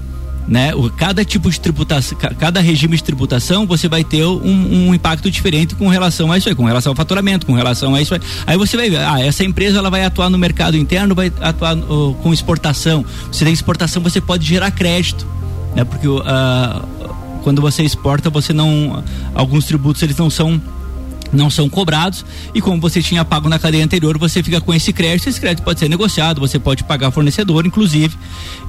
né? 0.48 0.74
O, 0.76 0.90
cada 0.90 1.24
tipo 1.24 1.50
de 1.50 1.60
tributação, 1.60 2.18
cada 2.18 2.60
regime 2.60 2.96
de 2.98 3.04
tributação, 3.04 3.66
você 3.66 3.88
vai 3.88 4.04
ter 4.04 4.26
um, 4.26 4.90
um, 4.90 4.94
impacto 4.94 5.30
diferente 5.30 5.76
com 5.76 5.88
relação 5.88 6.32
a 6.32 6.38
isso 6.38 6.50
aí, 6.50 6.56
com 6.56 6.66
relação 6.66 6.92
ao 6.92 6.96
faturamento, 6.96 7.46
com 7.46 7.54
relação 7.54 7.96
a 7.96 8.02
isso 8.02 8.14
aí. 8.14 8.22
Aí 8.48 8.58
você 8.58 8.76
vai 8.76 8.90
ver, 8.90 9.00
ah, 9.00 9.20
essa 9.20 9.44
empresa 9.44 9.78
ela 9.78 9.90
vai 9.90 10.04
atuar 10.04 10.30
no 10.30 10.38
mercado 10.38 10.78
interno, 10.78 11.16
vai 11.16 11.32
atuar 11.42 11.76
com 12.22 12.34
exportação. 12.34 13.06
Você 13.32 13.46
tem 13.46 13.54
exportação, 13.54 14.02
você 14.02 14.20
pode 14.20 14.46
gerar 14.46 14.72
crédito, 14.72 15.26
né? 15.76 15.84
Porque 15.84 16.08
uh, 16.08 16.22
quando 17.44 17.62
você 17.62 17.84
exporta, 17.84 18.30
você 18.30 18.54
não, 18.54 19.04
alguns 19.34 19.66
tributos 19.66 20.02
eles 20.04 20.18
não 20.18 20.30
são 20.30 20.62
não 21.34 21.50
são 21.50 21.70
cobrados 21.70 22.26
e 22.54 22.62
como 22.62 22.80
você 22.80 23.02
tinha 23.02 23.24
pago 23.24 23.48
na 23.50 23.60
cadeia 23.60 23.84
anterior, 23.84 24.18
você 24.18 24.44
fica 24.44 24.60
com 24.60 24.74
esse 24.74 24.92
crédito, 24.92 25.30
esse 25.30 25.40
crédito 25.40 25.64
pode 25.64 25.80
ser 25.80 25.90
negociado, 25.90 26.40
você 26.40 26.60
pode 26.60 26.84
pagar 26.84 27.12
fornecedor, 27.12 27.66
inclusive, 27.66 28.16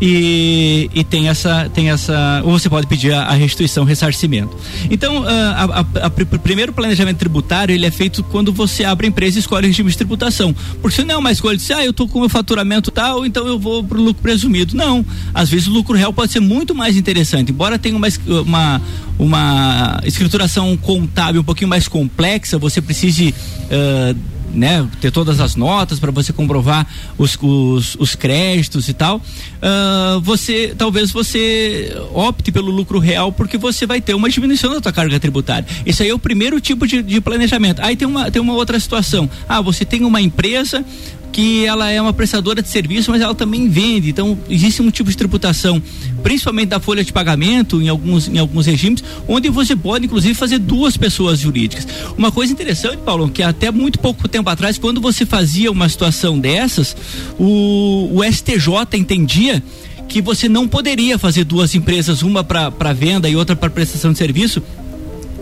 e, 0.00 0.90
e 0.94 1.04
tem 1.04 1.28
essa, 1.28 1.70
tem 1.72 1.90
essa, 1.90 2.42
ou 2.44 2.58
você 2.58 2.68
pode 2.68 2.86
pedir 2.86 3.12
a, 3.12 3.24
a 3.24 3.32
restituição, 3.32 3.84
ressarcimento. 3.84 4.56
Então, 4.90 5.24
o 5.24 6.38
primeiro 6.38 6.72
planejamento 6.72 7.18
tributário, 7.18 7.74
ele 7.74 7.86
é 7.86 7.90
feito 7.90 8.22
quando 8.24 8.52
você 8.52 8.84
abre 8.84 9.06
a 9.06 9.08
empresa 9.08 9.38
e 9.38 9.40
escolhe 9.40 9.66
o 9.66 9.68
regime 9.68 9.90
de 9.90 9.96
tributação, 9.96 10.54
porque 10.80 10.96
se 10.96 11.04
não 11.04 11.14
é 11.14 11.18
uma 11.18 11.32
escolha 11.32 11.56
de, 11.56 11.72
ah, 11.72 11.84
eu 11.84 11.92
tô 11.92 12.06
com 12.06 12.18
o 12.18 12.20
meu 12.22 12.30
faturamento 12.30 12.90
tal, 12.90 13.24
então 13.26 13.46
eu 13.46 13.58
vou 13.58 13.82
pro 13.82 14.00
lucro 14.00 14.22
presumido. 14.22 14.76
Não, 14.76 15.04
às 15.34 15.48
vezes 15.48 15.66
o 15.66 15.70
lucro 15.70 15.96
real 15.96 16.12
pode 16.12 16.32
ser 16.32 16.40
muito 16.40 16.74
mais 16.74 16.96
interessante, 16.96 17.50
embora 17.50 17.78
tenha 17.78 17.96
uma, 17.96 18.08
uma 18.46 18.82
uma 19.22 20.00
escrituração 20.04 20.76
contábil 20.76 21.40
um 21.40 21.44
pouquinho 21.44 21.68
mais 21.68 21.86
complexa, 21.86 22.58
você 22.58 22.82
precise 22.82 23.32
uh, 23.32 24.18
né, 24.52 24.86
ter 25.00 25.12
todas 25.12 25.40
as 25.40 25.54
notas 25.54 26.00
para 26.00 26.10
você 26.10 26.32
comprovar 26.32 26.86
os, 27.16 27.38
os, 27.40 27.94
os, 27.94 28.14
créditos 28.16 28.88
e 28.88 28.92
tal, 28.92 29.16
uh, 29.18 30.20
você 30.20 30.74
talvez 30.76 31.12
você 31.12 31.96
opte 32.12 32.50
pelo 32.50 32.70
lucro 32.70 32.98
real 32.98 33.32
porque 33.32 33.56
você 33.56 33.86
vai 33.86 34.00
ter 34.00 34.14
uma 34.14 34.28
diminuição 34.28 34.74
da 34.74 34.80
tua 34.80 34.92
carga 34.92 35.18
tributária. 35.20 35.66
Esse 35.86 36.02
aí 36.02 36.10
é 36.10 36.14
o 36.14 36.18
primeiro 36.18 36.60
tipo 36.60 36.86
de, 36.86 37.00
de 37.00 37.20
planejamento. 37.20 37.80
Aí 37.80 37.96
tem 37.96 38.06
uma, 38.06 38.30
tem 38.30 38.42
uma 38.42 38.54
outra 38.54 38.78
situação. 38.78 39.30
Ah, 39.48 39.60
você 39.60 39.84
tem 39.84 40.04
uma 40.04 40.20
empresa 40.20 40.84
que 41.32 41.64
ela 41.64 41.90
é 41.90 42.00
uma 42.00 42.12
prestadora 42.12 42.60
de 42.60 42.68
serviço, 42.68 43.10
mas 43.10 43.22
ela 43.22 43.34
também 43.34 43.68
vende. 43.68 44.10
Então, 44.10 44.38
existe 44.48 44.82
um 44.82 44.90
tipo 44.90 45.10
de 45.10 45.16
tributação, 45.16 45.82
principalmente 46.22 46.68
da 46.68 46.78
folha 46.78 47.02
de 47.02 47.12
pagamento, 47.12 47.80
em 47.80 47.88
alguns, 47.88 48.28
em 48.28 48.38
alguns 48.38 48.66
regimes, 48.66 49.02
onde 49.26 49.48
você 49.48 49.74
pode, 49.74 50.04
inclusive, 50.04 50.34
fazer 50.34 50.58
duas 50.58 50.96
pessoas 50.96 51.40
jurídicas. 51.40 51.88
Uma 52.18 52.30
coisa 52.30 52.52
interessante, 52.52 52.98
Paulo, 52.98 53.30
que 53.30 53.42
até 53.42 53.70
muito 53.70 53.98
pouco 53.98 54.28
tempo 54.28 54.48
atrás, 54.50 54.76
quando 54.76 55.00
você 55.00 55.24
fazia 55.24 55.72
uma 55.72 55.88
situação 55.88 56.38
dessas, 56.38 56.94
o, 57.38 58.10
o 58.12 58.22
STJ 58.22 58.98
entendia 58.98 59.62
que 60.08 60.20
você 60.20 60.46
não 60.46 60.68
poderia 60.68 61.18
fazer 61.18 61.44
duas 61.44 61.74
empresas, 61.74 62.20
uma 62.20 62.44
para 62.44 62.92
venda 62.92 63.28
e 63.30 63.34
outra 63.34 63.56
para 63.56 63.70
prestação 63.70 64.12
de 64.12 64.18
serviço, 64.18 64.62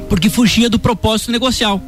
porque 0.09 0.31
fugia 0.31 0.71
do 0.71 0.79
propósito 0.79 1.33
negocial. 1.33 1.83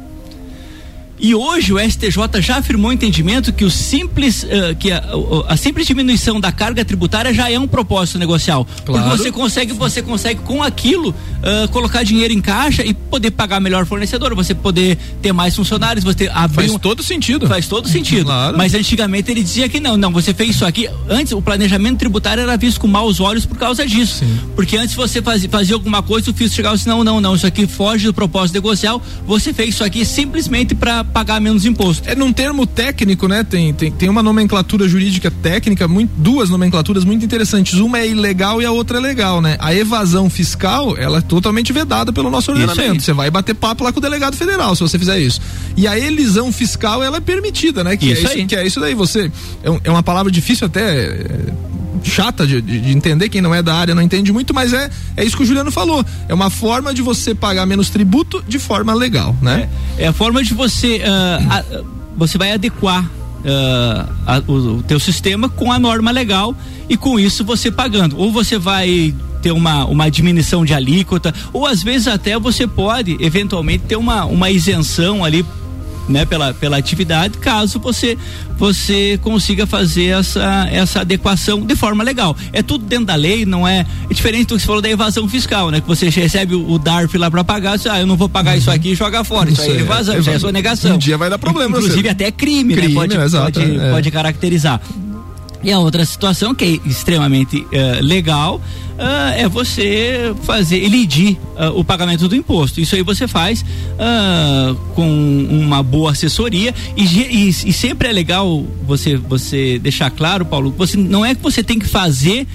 E 1.19 1.35
hoje 1.35 1.71
o 1.71 1.79
STJ 1.79 2.41
já 2.41 2.57
afirmou 2.57 2.89
o 2.89 2.93
entendimento 2.93 3.53
que 3.53 3.63
o 3.63 3.71
simples, 3.71 4.43
uh, 4.43 4.75
que 4.77 4.91
a, 4.91 5.03
a, 5.47 5.55
simples 5.55 5.85
diminuição 5.85 6.39
da 6.39 6.51
carga 6.51 6.83
tributária 6.83 7.33
já 7.33 7.49
é 7.51 7.57
um 7.57 7.67
propósito 7.67 8.17
negocial. 8.17 8.67
Claro. 8.83 9.03
Porque 9.03 9.17
você 9.17 9.31
consegue, 9.31 9.73
você 9.73 10.01
consegue 10.01 10.41
com 10.41 10.63
aquilo 10.63 11.09
uh, 11.09 11.67
colocar 11.69 12.03
dinheiro 12.03 12.33
em 12.33 12.41
caixa 12.41 12.83
e 12.83 12.93
poder 12.93 13.31
pagar 13.31 13.59
melhor 13.59 13.85
fornecedor, 13.85 14.33
você 14.33 14.55
poder 14.55 14.97
ter 15.21 15.31
mais 15.31 15.55
funcionários, 15.55 16.03
você 16.03 16.29
abrir 16.33 16.55
Faz 16.55 16.71
um... 16.71 16.79
todo 16.79 17.03
sentido. 17.03 17.47
Faz 17.47 17.67
todo 17.67 17.87
sentido. 17.87 18.25
Claro. 18.25 18.57
Mas 18.57 18.73
antigamente 18.73 19.31
ele 19.31 19.43
dizia 19.43 19.69
que 19.69 19.79
não, 19.79 19.95
não, 19.95 20.11
você 20.11 20.33
fez 20.33 20.51
isso 20.51 20.65
aqui. 20.65 20.89
Antes 21.07 21.31
o 21.31 21.41
planejamento 21.41 21.99
tributário 21.99 22.41
era 22.41 22.57
visto 22.57 22.79
com 22.79 22.87
maus 22.87 23.19
olhos 23.19 23.45
por 23.45 23.57
causa 23.57 23.85
disso. 23.85 24.19
Sim. 24.19 24.39
Porque 24.55 24.77
antes 24.77 24.95
você 24.95 25.21
fazia, 25.21 25.49
fazia 25.49 25.75
alguma 25.75 26.01
coisa, 26.01 26.31
o 26.31 26.33
fisco 26.33 26.55
chegava 26.55 26.75
assim, 26.75 26.89
não, 26.89 27.03
não, 27.03 27.21
não, 27.21 27.35
isso 27.35 27.45
aqui 27.45 27.67
foge 27.67 28.05
do 28.07 28.13
propósito 28.13 28.55
negocial, 28.55 29.01
você 29.25 29.53
fez 29.53 29.69
isso 29.69 29.83
aqui 29.83 30.03
simplesmente 30.03 30.73
para 30.73 31.03
pagar 31.13 31.39
menos 31.39 31.65
imposto. 31.65 32.09
É 32.09 32.15
num 32.15 32.33
termo 32.33 32.65
técnico, 32.65 33.27
né? 33.27 33.43
Tem, 33.43 33.73
tem, 33.73 33.91
tem 33.91 34.09
uma 34.09 34.23
nomenclatura 34.23 34.87
jurídica 34.87 35.29
técnica, 35.29 35.87
muito, 35.87 36.11
duas 36.17 36.49
nomenclaturas 36.49 37.05
muito 37.05 37.23
interessantes. 37.23 37.75
Uma 37.75 37.99
é 37.99 38.07
ilegal 38.07 38.61
e 38.61 38.65
a 38.65 38.71
outra 38.71 38.97
é 38.97 39.01
legal, 39.01 39.41
né? 39.41 39.55
A 39.59 39.73
evasão 39.73 40.29
fiscal, 40.29 40.97
ela 40.97 41.19
é 41.19 41.21
totalmente 41.21 41.71
vedada 41.71 42.11
pelo 42.11 42.29
nosso 42.29 42.51
ordenamento. 42.51 43.03
Você 43.03 43.13
vai 43.13 43.29
bater 43.29 43.53
papo 43.53 43.83
lá 43.83 43.93
com 43.93 43.99
o 43.99 44.01
delegado 44.01 44.35
federal 44.35 44.75
se 44.75 44.81
você 44.81 44.97
fizer 44.97 45.19
isso. 45.19 45.39
E 45.77 45.87
a 45.87 45.97
elisão 45.97 46.51
fiscal, 46.51 47.03
ela 47.03 47.17
é 47.17 47.21
permitida, 47.21 47.83
né? 47.83 47.95
Que 47.95 48.11
isso 48.11 48.21
é 48.21 48.29
isso, 48.29 48.37
aí. 48.37 48.45
que 48.45 48.55
é 48.55 48.65
isso 48.65 48.79
daí. 48.79 48.95
Você 48.95 49.31
é, 49.63 49.79
é 49.83 49.91
uma 49.91 50.03
palavra 50.03 50.31
difícil 50.31 50.65
até. 50.65 51.05
É, 51.05 51.73
chata 52.03 52.45
de, 52.47 52.61
de, 52.61 52.91
entender, 52.91 53.29
quem 53.29 53.41
não 53.41 53.53
é 53.53 53.61
da 53.61 53.75
área 53.75 53.93
não 53.93 54.01
entende 54.01 54.31
muito, 54.31 54.53
mas 54.53 54.73
é, 54.73 54.89
é 55.15 55.23
isso 55.23 55.35
que 55.37 55.43
o 55.43 55.45
Juliano 55.45 55.71
falou. 55.71 56.05
É 56.27 56.33
uma 56.33 56.49
forma 56.49 56.93
de 56.93 57.01
você 57.01 57.35
pagar 57.35 57.65
menos 57.65 57.89
tributo 57.89 58.43
de 58.47 58.59
forma 58.59 58.93
legal, 58.93 59.35
né? 59.41 59.69
É, 59.97 60.05
é 60.05 60.07
a 60.07 60.13
forma 60.13 60.43
de 60.43 60.53
você. 60.53 60.97
Uh, 60.97 61.51
a, 61.51 61.83
você 62.15 62.37
vai 62.37 62.51
adequar 62.51 63.03
uh, 63.05 64.13
a, 64.25 64.41
o, 64.47 64.53
o 64.77 64.83
teu 64.83 64.99
sistema 64.99 65.49
com 65.49 65.71
a 65.71 65.79
norma 65.79 66.11
legal 66.11 66.55
e 66.89 66.97
com 66.97 67.19
isso 67.19 67.43
você 67.43 67.71
pagando. 67.71 68.17
Ou 68.17 68.31
você 68.31 68.57
vai 68.57 69.13
ter 69.41 69.51
uma, 69.51 69.83
uma 69.85 70.09
diminuição 70.09 70.63
de 70.63 70.73
alíquota, 70.73 71.33
ou 71.51 71.67
às 71.67 71.83
vezes 71.83 72.07
até 72.07 72.39
você 72.39 72.65
pode 72.65 73.17
eventualmente 73.19 73.83
ter 73.83 73.97
uma, 73.97 74.23
uma 74.23 74.49
isenção 74.49 75.23
ali 75.23 75.45
né, 76.07 76.25
pela, 76.25 76.53
pela 76.53 76.77
atividade, 76.77 77.37
caso 77.37 77.79
você 77.79 78.17
você 78.57 79.19
consiga 79.21 79.65
fazer 79.65 80.17
essa, 80.19 80.67
essa 80.71 81.01
adequação 81.01 81.65
de 81.65 81.75
forma 81.75 82.03
legal. 82.03 82.37
É 82.53 82.61
tudo 82.61 82.85
dentro 82.85 83.05
da 83.05 83.15
lei, 83.15 83.45
não 83.45 83.67
é, 83.67 83.85
é 84.09 84.13
diferente 84.13 84.47
do 84.47 84.55
que 84.55 84.61
você 84.61 84.67
falou 84.67 84.81
da 84.81 84.89
evasão 84.89 85.27
fiscal, 85.27 85.69
né? 85.69 85.81
Que 85.81 85.87
você 85.87 86.09
recebe 86.09 86.55
o, 86.55 86.71
o 86.71 86.79
DARF 86.79 87.17
lá 87.17 87.29
para 87.29 87.43
pagar, 87.43 87.77
você, 87.77 87.89
ah, 87.89 87.99
eu 87.99 88.07
não 88.07 88.15
vou 88.15 88.29
pagar 88.29 88.55
isso 88.55 88.71
aqui 88.71 88.91
e 88.91 88.95
jogar 88.95 89.23
fora. 89.23 89.49
Isso, 89.49 89.61
isso 89.61 89.71
aí 89.71 89.77
é 89.77 89.81
evasão, 89.81 90.17
isso 90.17 90.29
é 90.29 90.39
sua 90.39 90.51
negação. 90.51 90.95
Um 90.95 90.97
dia 90.97 91.17
vai 91.17 91.29
dar 91.29 91.37
problema. 91.37 91.77
Inclusive 91.77 92.07
até 92.07 92.31
crime, 92.31 92.73
crime 92.73 92.89
né? 92.89 92.93
Pode, 92.93 93.17
exato, 93.17 93.59
pode, 93.59 93.79
é. 93.79 93.91
pode 93.91 94.11
caracterizar. 94.11 94.79
E 95.63 95.71
a 95.71 95.79
outra 95.79 96.05
situação 96.05 96.53
que 96.53 96.65
é 96.65 96.87
extremamente 96.87 97.57
uh, 97.61 97.67
legal 98.01 98.57
uh, 98.57 99.33
é 99.35 99.47
você 99.47 100.35
fazer, 100.43 100.77
elidir 100.77 101.37
uh, 101.55 101.79
o 101.79 101.85
pagamento 101.85 102.27
do 102.27 102.35
imposto. 102.35 102.81
Isso 102.81 102.95
aí 102.95 103.01
você 103.01 103.27
faz 103.27 103.63
com 104.95 105.47
uma 105.49 105.81
boa 105.81 106.11
assessoria 106.11 106.73
e, 106.97 107.03
e, 107.03 107.49
e, 107.49 107.73
sempre 107.73 108.09
é 108.09 108.11
legal 108.11 108.65
você, 108.85 109.15
você 109.15 109.79
deixar 109.79 110.09
claro, 110.11 110.45
Paulo, 110.45 110.73
você 110.77 110.97
não 110.97 111.25
é 111.25 111.33
que 111.33 111.41
você 111.41 111.63
tem 111.63 111.79
que 111.79 111.87
fazer 111.87 112.45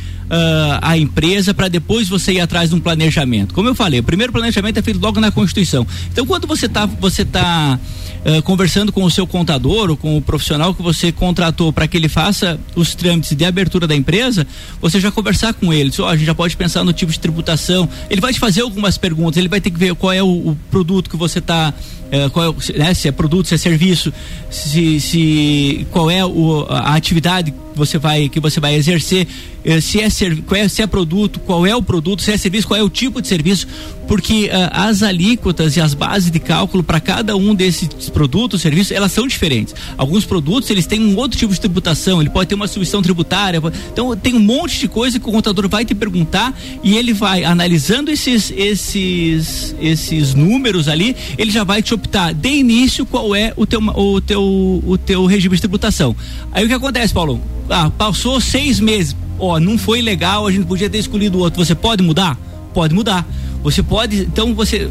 a 0.82 0.96
empresa 0.96 1.54
para 1.54 1.68
depois 1.68 2.08
você 2.08 2.32
ir 2.32 2.40
atrás 2.40 2.70
de 2.70 2.76
um 2.76 2.80
planejamento. 2.80 3.54
Como 3.54 3.68
eu 3.68 3.74
falei, 3.74 4.00
o 4.00 4.02
primeiro 4.02 4.32
planejamento 4.32 4.78
é 4.78 4.82
feito 4.82 5.00
logo 5.00 5.20
na 5.20 5.30
Constituição. 5.30 5.86
Então, 6.12 6.26
quando 6.26 6.46
você 6.46 6.66
está 6.66 6.86
você 6.86 7.24
tá, 7.24 7.78
uh, 8.24 8.42
conversando 8.42 8.92
com 8.92 9.04
o 9.04 9.10
seu 9.10 9.26
contador 9.26 9.90
ou 9.90 9.96
com 9.96 10.16
o 10.16 10.22
profissional 10.22 10.74
que 10.74 10.82
você 10.82 11.10
contratou 11.10 11.72
para 11.72 11.86
que 11.86 11.96
ele 11.96 12.08
faça 12.08 12.58
os 12.74 12.94
trâmites 12.94 13.36
de 13.36 13.44
abertura 13.44 13.86
da 13.86 13.94
empresa, 13.94 14.46
você 14.80 15.00
já 15.00 15.10
conversar 15.10 15.54
com 15.54 15.72
ele. 15.72 15.90
Oh, 15.98 16.04
a 16.04 16.16
gente 16.16 16.26
já 16.26 16.34
pode 16.34 16.56
pensar 16.56 16.84
no 16.84 16.92
tipo 16.92 17.10
de 17.10 17.18
tributação. 17.18 17.88
Ele 18.10 18.20
vai 18.20 18.32
te 18.32 18.38
fazer 18.38 18.62
algumas 18.62 18.98
perguntas, 18.98 19.36
ele 19.36 19.48
vai 19.48 19.60
ter 19.60 19.70
que 19.70 19.78
ver 19.78 19.94
qual 19.94 20.12
é 20.12 20.22
o, 20.22 20.26
o 20.26 20.58
produto 20.70 21.08
que 21.08 21.16
você 21.16 21.38
está 21.38 21.72
é, 22.10 22.28
qual 22.30 22.54
é, 22.54 22.78
né, 22.78 22.94
se 22.94 23.06
é 23.06 23.12
produto, 23.12 23.48
se 23.48 23.54
é 23.54 23.58
serviço, 23.58 24.12
se, 24.50 24.98
se 25.00 25.86
qual 25.90 26.10
é 26.10 26.24
o, 26.24 26.66
a 26.68 26.94
atividade 26.94 27.50
que 27.50 27.58
você 27.74 27.98
vai 27.98 28.28
que 28.28 28.40
você 28.40 28.58
vai 28.60 28.74
exercer, 28.74 29.26
se 29.80 30.00
é, 30.00 30.08
qual 30.46 30.60
é 30.60 30.68
se 30.68 30.82
é 30.82 30.86
produto, 30.86 31.40
qual 31.40 31.66
é 31.66 31.74
o 31.74 31.82
produto, 31.82 32.22
se 32.22 32.32
é 32.32 32.36
serviço, 32.36 32.66
qual 32.68 32.78
é 32.78 32.82
o 32.82 32.88
tipo 32.88 33.20
de 33.20 33.28
serviço, 33.28 33.66
porque 34.06 34.46
uh, 34.46 34.70
as 34.72 35.02
alíquotas 35.02 35.76
e 35.76 35.80
as 35.80 35.92
bases 35.94 36.30
de 36.30 36.40
cálculo 36.40 36.82
para 36.82 36.98
cada 36.98 37.36
um 37.36 37.54
desses 37.54 37.88
produtos, 38.10 38.62
serviços, 38.62 38.92
elas 38.92 39.12
são 39.12 39.26
diferentes. 39.26 39.74
Alguns 39.96 40.24
produtos 40.24 40.70
eles 40.70 40.86
têm 40.86 41.00
um 41.00 41.16
outro 41.16 41.38
tipo 41.38 41.52
de 41.52 41.60
tributação, 41.60 42.20
ele 42.20 42.30
pode 42.30 42.48
ter 42.48 42.54
uma 42.54 42.66
substituição 42.66 43.02
tributária, 43.02 43.60
então 43.92 44.16
tem 44.16 44.34
um 44.34 44.40
monte 44.40 44.80
de 44.80 44.88
coisa 44.88 45.20
que 45.20 45.28
o 45.28 45.32
contador 45.32 45.68
vai 45.68 45.84
te 45.84 45.94
perguntar 45.94 46.58
e 46.82 46.96
ele 46.96 47.12
vai 47.12 47.44
analisando 47.44 48.10
esses 48.10 48.50
esses 48.56 49.74
esses 49.80 50.34
números 50.34 50.88
ali, 50.88 51.14
ele 51.36 51.50
já 51.50 51.64
vai 51.64 51.82
te 51.82 51.92
optar 51.92 52.32
de 52.32 52.48
início 52.48 53.04
qual 53.04 53.34
é 53.34 53.52
o 53.56 53.66
teu, 53.66 53.80
o 53.80 54.20
teu, 54.20 54.82
o 54.86 54.98
teu 54.98 55.26
regime 55.26 55.54
de 55.54 55.60
tributação. 55.60 56.16
Aí 56.52 56.64
o 56.64 56.68
que 56.68 56.74
acontece, 56.74 57.12
Paulo? 57.12 57.40
Ah, 57.68 57.90
passou 57.90 58.40
seis 58.40 58.80
meses, 58.80 59.14
ó, 59.38 59.58
não 59.58 59.78
foi 59.78 60.00
legal, 60.00 60.46
a 60.46 60.52
gente 60.52 60.66
podia 60.66 60.88
ter 60.90 60.98
escolhido 60.98 61.38
outro. 61.38 61.64
Você 61.64 61.74
pode 61.74 62.02
mudar? 62.02 62.38
Pode 62.74 62.94
mudar. 62.94 63.26
Você 63.62 63.82
pode, 63.82 64.20
então 64.20 64.54
você 64.54 64.90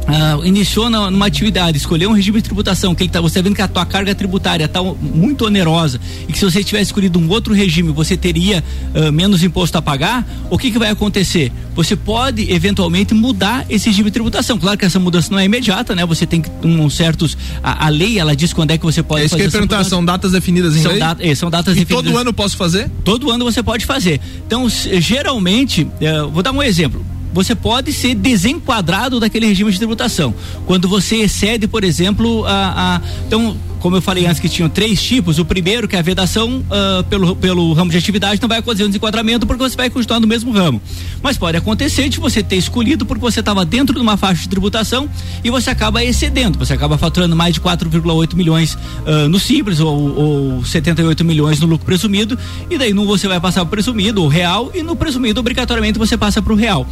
Uh, 0.00 0.44
iniciou 0.44 0.90
na, 0.90 1.10
numa 1.10 1.26
atividade, 1.26 1.78
escolheu 1.78 2.10
um 2.10 2.12
regime 2.12 2.38
de 2.38 2.44
tributação, 2.44 2.94
que 2.94 3.04
ele 3.04 3.10
tá, 3.10 3.20
você 3.20 3.38
está 3.38 3.42
vendo 3.48 3.54
que 3.54 3.62
a 3.62 3.68
tua 3.68 3.86
carga 3.86 4.14
tributária 4.14 4.64
está 4.64 4.82
muito 4.82 5.44
onerosa 5.44 6.00
e 6.26 6.32
que 6.32 6.38
se 6.38 6.44
você 6.44 6.64
tivesse 6.64 6.86
escolhido 6.86 7.18
um 7.18 7.28
outro 7.28 7.54
regime, 7.54 7.92
você 7.92 8.16
teria 8.16 8.64
uh, 8.94 9.12
menos 9.12 9.44
imposto 9.44 9.78
a 9.78 9.82
pagar, 9.82 10.26
o 10.50 10.58
que, 10.58 10.70
que 10.70 10.78
vai 10.78 10.90
acontecer? 10.90 11.52
Você 11.74 11.94
pode 11.94 12.50
eventualmente 12.52 13.14
mudar 13.14 13.64
esse 13.70 13.88
regime 13.88 14.10
de 14.10 14.14
tributação. 14.14 14.58
Claro 14.58 14.76
que 14.76 14.84
essa 14.84 14.98
mudança 14.98 15.30
não 15.30 15.38
é 15.38 15.44
imediata, 15.44 15.94
né? 15.94 16.04
Você 16.04 16.26
tem 16.26 16.42
um, 16.64 16.90
certos. 16.90 17.38
A, 17.62 17.86
a 17.86 17.88
lei 17.88 18.18
ela 18.18 18.34
diz 18.34 18.52
quando 18.52 18.72
é 18.72 18.78
que 18.78 18.84
você 18.84 19.02
pode 19.02 19.22
é 19.22 19.24
isso 19.26 19.32
fazer. 19.36 19.44
Que 19.44 19.48
eu 19.48 19.52
perguntar, 19.52 19.84
são 19.84 20.04
datas 20.04 20.32
definidas 20.32 20.76
em 20.76 20.82
são 20.82 20.90
lei? 20.90 21.00
Dat, 21.00 21.20
é, 21.24 21.34
são 21.34 21.48
datas 21.48 21.76
e 21.76 21.80
definidas. 21.80 22.04
todo 22.04 22.18
ano 22.18 22.32
posso 22.32 22.56
fazer? 22.56 22.90
Todo 23.04 23.30
ano 23.30 23.44
você 23.44 23.62
pode 23.62 23.86
fazer. 23.86 24.20
Então, 24.46 24.68
geralmente, 24.68 25.84
uh, 25.84 26.28
vou 26.30 26.42
dar 26.42 26.52
um 26.52 26.62
exemplo 26.62 27.04
você 27.32 27.54
pode 27.54 27.92
ser 27.92 28.14
desenquadrado 28.14 29.20
daquele 29.20 29.46
regime 29.46 29.70
de 29.70 29.78
tributação. 29.78 30.34
Quando 30.66 30.88
você 30.88 31.16
excede, 31.16 31.66
por 31.66 31.84
exemplo, 31.84 32.44
a, 32.46 32.96
a 32.96 33.00
então 33.26 33.56
como 33.80 33.96
eu 33.96 34.02
falei 34.02 34.26
antes 34.26 34.38
que 34.38 34.48
tinham 34.48 34.68
três 34.68 35.02
tipos, 35.02 35.38
o 35.38 35.44
primeiro 35.44 35.88
que 35.88 35.96
é 35.96 35.98
a 35.98 36.02
vedação 36.02 36.58
uh, 36.58 37.02
pelo, 37.04 37.34
pelo 37.34 37.72
ramo 37.72 37.90
de 37.90 37.96
atividade 37.96 38.40
não 38.40 38.48
vai 38.48 38.58
acontecer 38.58 38.84
um 38.84 38.88
desenquadramento 38.88 39.46
porque 39.46 39.62
você 39.62 39.76
vai 39.76 39.88
continuar 39.88 40.20
no 40.20 40.26
mesmo 40.26 40.52
ramo. 40.52 40.80
Mas 41.22 41.38
pode 41.38 41.56
acontecer 41.56 42.08
de 42.08 42.20
você 42.20 42.42
ter 42.42 42.56
escolhido 42.56 43.06
porque 43.06 43.20
você 43.20 43.40
estava 43.40 43.64
dentro 43.64 43.94
de 43.94 44.00
uma 44.00 44.16
faixa 44.16 44.42
de 44.42 44.48
tributação 44.48 45.08
e 45.42 45.50
você 45.50 45.70
acaba 45.70 46.04
excedendo, 46.04 46.58
você 46.58 46.74
acaba 46.74 46.98
faturando 46.98 47.34
mais 47.34 47.54
de 47.54 47.60
4,8 47.60 48.34
milhões 48.34 48.74
uh, 48.74 49.28
no 49.28 49.40
simples 49.40 49.80
ou, 49.80 50.16
ou 50.16 50.64
78 50.64 51.24
milhões 51.24 51.58
no 51.58 51.66
lucro 51.66 51.86
presumido 51.86 52.38
e 52.68 52.76
daí 52.76 52.92
no 52.92 53.06
você 53.06 53.26
vai 53.26 53.40
passar 53.40 53.60
para 53.60 53.68
o 53.68 53.70
presumido, 53.70 54.22
o 54.22 54.28
real 54.28 54.70
e 54.74 54.82
no 54.82 54.94
presumido 54.94 55.40
obrigatoriamente 55.40 55.98
você 55.98 56.18
passa 56.18 56.42
para 56.42 56.52
o 56.52 56.56
real. 56.56 56.86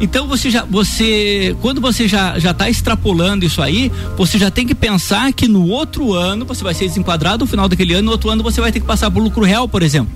Então 0.00 0.26
você 0.26 0.50
já 0.50 0.64
você 0.64 1.54
quando 1.60 1.80
você 1.80 2.08
já 2.08 2.38
já 2.38 2.52
está 2.52 2.70
extrapolando 2.70 3.44
isso 3.44 3.60
aí, 3.60 3.92
você 4.16 4.38
já 4.38 4.50
tem 4.50 4.66
que 4.66 4.74
pensar 4.74 5.32
que 5.32 5.46
no 5.46 5.68
outro 5.68 6.14
ano 6.14 6.29
ano 6.30 6.44
você 6.44 6.64
vai 6.64 6.72
ser 6.72 6.86
desenquadrado, 6.86 7.44
no 7.44 7.50
final 7.50 7.68
daquele 7.68 7.94
ano, 7.94 8.06
no 8.06 8.12
outro 8.12 8.30
ano 8.30 8.42
você 8.42 8.60
vai 8.60 8.72
ter 8.72 8.80
que 8.80 8.86
passar 8.86 9.10
por 9.10 9.22
lucro 9.22 9.44
real, 9.44 9.68
por 9.68 9.82
exemplo. 9.82 10.12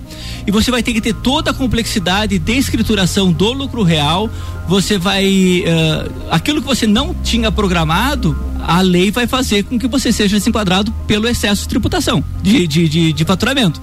E 0.47 0.51
você 0.51 0.71
vai 0.71 0.81
ter 0.81 0.93
que 0.93 1.01
ter 1.01 1.13
toda 1.13 1.51
a 1.51 1.53
complexidade 1.53 2.39
de 2.39 2.53
escrituração 2.53 3.31
do 3.31 3.51
lucro 3.51 3.83
real. 3.83 4.29
Você 4.67 4.97
vai. 4.97 5.63
Uh, 5.65 6.11
aquilo 6.31 6.61
que 6.61 6.67
você 6.67 6.87
não 6.87 7.13
tinha 7.23 7.51
programado, 7.51 8.35
a 8.59 8.81
lei 8.81 9.11
vai 9.11 9.27
fazer 9.27 9.63
com 9.63 9.77
que 9.77 9.87
você 9.87 10.11
seja 10.11 10.37
desenquadrado 10.37 10.91
pelo 11.05 11.27
excesso 11.27 11.63
de 11.63 11.67
tributação, 11.69 12.23
de, 12.41 12.65
de, 12.65 12.89
de, 12.89 13.13
de 13.13 13.25
faturamento. 13.25 13.79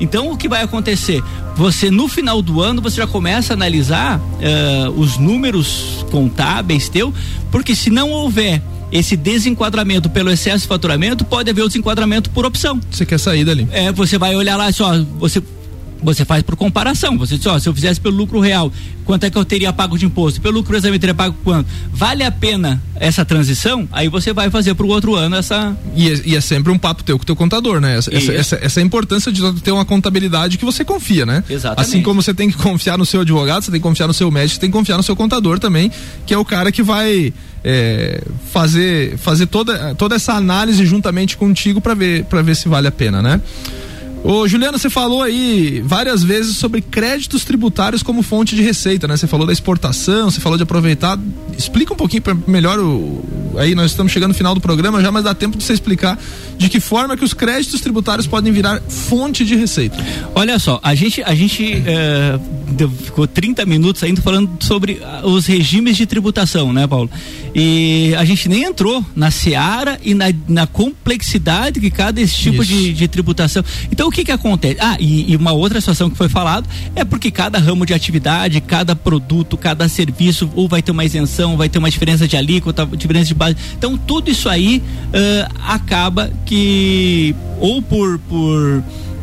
Então 0.00 0.32
o 0.32 0.36
que 0.36 0.48
vai 0.48 0.62
acontecer? 0.62 1.22
Você 1.54 1.90
no 1.90 2.08
final 2.08 2.42
do 2.42 2.60
ano 2.60 2.82
você 2.82 2.96
já 2.96 3.06
começa 3.06 3.52
a 3.52 3.54
analisar 3.54 4.18
uh, 4.18 4.90
os 4.98 5.16
números 5.16 6.04
contábeis 6.10 6.88
teu, 6.88 7.12
porque 7.50 7.76
se 7.76 7.90
não 7.90 8.10
houver 8.10 8.62
esse 8.92 9.16
desenquadramento 9.16 10.10
pelo 10.10 10.30
excesso 10.30 10.62
de 10.62 10.68
faturamento, 10.68 11.24
pode 11.24 11.50
haver 11.50 11.62
o 11.62 11.66
desenquadramento 11.66 12.30
por 12.30 12.44
opção. 12.44 12.78
Você 12.90 13.06
quer 13.06 13.18
sair 13.18 13.44
dali? 13.44 13.66
É, 13.72 13.90
você 13.90 14.18
vai 14.18 14.36
olhar 14.36 14.56
lá 14.56 14.70
só, 14.70 15.02
você 15.18 15.42
você 16.02 16.24
faz 16.24 16.42
por 16.42 16.56
comparação. 16.56 17.16
Você 17.18 17.36
diz, 17.36 17.46
ó, 17.46 17.58
se 17.58 17.68
eu 17.68 17.74
fizesse 17.74 18.00
pelo 18.00 18.16
lucro 18.16 18.40
real, 18.40 18.72
quanto 19.04 19.24
é 19.24 19.30
que 19.30 19.38
eu 19.38 19.44
teria 19.44 19.72
pago 19.72 19.96
de 19.96 20.06
imposto? 20.06 20.40
Pelo 20.40 20.56
lucro 20.56 20.76
exame 20.76 20.96
eu 20.96 21.00
teria 21.00 21.14
pago 21.14 21.36
quanto? 21.44 21.68
Vale 21.92 22.24
a 22.24 22.30
pena 22.30 22.82
essa 22.96 23.24
transição? 23.24 23.88
Aí 23.92 24.08
você 24.08 24.32
vai 24.32 24.50
fazer 24.50 24.74
para 24.74 24.84
o 24.84 24.88
outro 24.88 25.14
ano 25.14 25.36
essa. 25.36 25.76
E 25.94 26.10
é, 26.10 26.22
e 26.24 26.36
é, 26.36 26.40
sempre 26.40 26.72
um 26.72 26.78
papo 26.78 27.02
teu 27.02 27.18
com 27.18 27.22
o 27.22 27.26
teu 27.26 27.36
contador, 27.36 27.80
né? 27.80 27.96
Essa, 27.96 28.14
essa, 28.14 28.32
essa, 28.32 28.58
essa, 28.62 28.80
importância 28.80 29.30
de 29.30 29.60
ter 29.60 29.72
uma 29.72 29.84
contabilidade 29.84 30.58
que 30.58 30.64
você 30.64 30.84
confia, 30.84 31.24
né? 31.24 31.44
Exatamente. 31.48 31.88
Assim 31.88 32.02
como 32.02 32.22
você 32.22 32.34
tem 32.34 32.50
que 32.50 32.56
confiar 32.56 32.98
no 32.98 33.06
seu 33.06 33.20
advogado, 33.20 33.64
você 33.64 33.70
tem 33.70 33.80
que 33.80 33.86
confiar 33.86 34.06
no 34.06 34.14
seu 34.14 34.30
médico, 34.30 34.54
você 34.54 34.60
tem 34.60 34.70
que 34.70 34.76
confiar 34.76 34.96
no 34.96 35.02
seu 35.02 35.14
contador 35.14 35.58
também, 35.58 35.90
que 36.26 36.34
é 36.34 36.38
o 36.38 36.44
cara 36.44 36.72
que 36.72 36.82
vai. 36.82 37.32
É, 37.64 38.20
fazer 38.50 39.16
fazer 39.18 39.46
toda, 39.46 39.94
toda 39.94 40.16
essa 40.16 40.32
análise 40.32 40.84
juntamente 40.84 41.36
contigo 41.36 41.80
para 41.80 41.94
ver 41.94 42.24
para 42.24 42.42
ver 42.42 42.56
se 42.56 42.68
vale 42.68 42.88
a 42.88 42.90
pena, 42.90 43.22
né? 43.22 43.40
Ô, 44.24 44.46
Juliana, 44.46 44.78
você 44.78 44.88
falou 44.88 45.20
aí 45.20 45.82
várias 45.84 46.22
vezes 46.22 46.56
sobre 46.56 46.80
créditos 46.80 47.44
tributários 47.44 48.04
como 48.04 48.22
fonte 48.22 48.54
de 48.54 48.62
receita, 48.62 49.08
né? 49.08 49.16
Você 49.16 49.26
falou 49.26 49.46
da 49.46 49.52
exportação, 49.52 50.30
você 50.30 50.40
falou 50.40 50.56
de 50.56 50.62
aproveitar. 50.62 51.18
Explica 51.58 51.92
um 51.92 51.96
pouquinho 51.96 52.22
melhor 52.46 52.78
o. 52.78 53.24
Aí 53.58 53.74
nós 53.74 53.90
estamos 53.90 54.12
chegando 54.12 54.28
no 54.28 54.34
final 54.34 54.54
do 54.54 54.60
programa 54.60 55.02
já, 55.02 55.10
mas 55.10 55.24
dá 55.24 55.34
tempo 55.34 55.58
de 55.58 55.64
você 55.64 55.72
explicar 55.72 56.18
de 56.56 56.68
que 56.68 56.78
forma 56.78 57.16
que 57.16 57.24
os 57.24 57.34
créditos 57.34 57.80
tributários 57.80 58.26
podem 58.26 58.52
virar 58.52 58.80
fonte 58.88 59.44
de 59.44 59.56
receita. 59.56 59.96
Olha 60.34 60.58
só, 60.58 60.80
a 60.82 60.94
gente, 60.94 61.22
a 61.22 61.34
gente 61.34 61.82
é, 61.84 62.38
ficou 63.04 63.26
30 63.26 63.66
minutos 63.66 64.02
ainda 64.02 64.22
falando 64.22 64.50
sobre 64.60 65.00
ah, 65.04 65.22
os 65.24 65.46
regimes 65.46 65.96
de 65.96 66.06
tributação, 66.06 66.72
né, 66.72 66.86
Paulo? 66.86 67.10
E 67.54 68.14
a 68.16 68.24
gente 68.24 68.48
nem 68.48 68.64
entrou 68.64 69.04
na 69.14 69.30
seara 69.30 69.98
e 70.02 70.14
na, 70.14 70.26
na 70.48 70.66
complexidade 70.66 71.80
que 71.80 71.90
cada 71.90 72.20
esse 72.20 72.34
tipo 72.34 72.64
de, 72.64 72.92
de, 72.92 73.08
tributação. 73.08 73.62
Então 73.90 74.08
o 74.08 74.10
que 74.10 74.24
que 74.24 74.32
acontece? 74.32 74.76
Ah, 74.80 74.96
e, 74.98 75.32
e, 75.32 75.36
uma 75.36 75.52
outra 75.52 75.80
situação 75.80 76.08
que 76.08 76.16
foi 76.16 76.28
falado 76.28 76.68
é 76.94 77.04
porque 77.04 77.30
cada 77.30 77.58
ramo 77.58 77.84
de 77.84 77.92
atividade, 77.92 78.60
cada 78.60 78.96
produto, 78.96 79.56
cada 79.56 79.88
serviço, 79.88 80.50
ou 80.54 80.66
vai 80.66 80.80
ter 80.80 80.92
uma 80.92 81.04
isenção, 81.04 81.56
vai 81.56 81.68
ter 81.68 81.78
uma 81.78 81.90
diferença 81.90 82.26
de 82.26 82.36
alíquota, 82.36 82.86
diferença 82.86 83.26
de 83.26 83.34
base. 83.34 83.56
Então 83.76 83.98
tudo 83.98 84.30
isso 84.30 84.48
aí 84.48 84.82
uh, 85.08 85.54
acaba 85.66 86.32
que 86.46 87.34
ou 87.60 87.82
por 87.82 88.18
por 88.18 88.82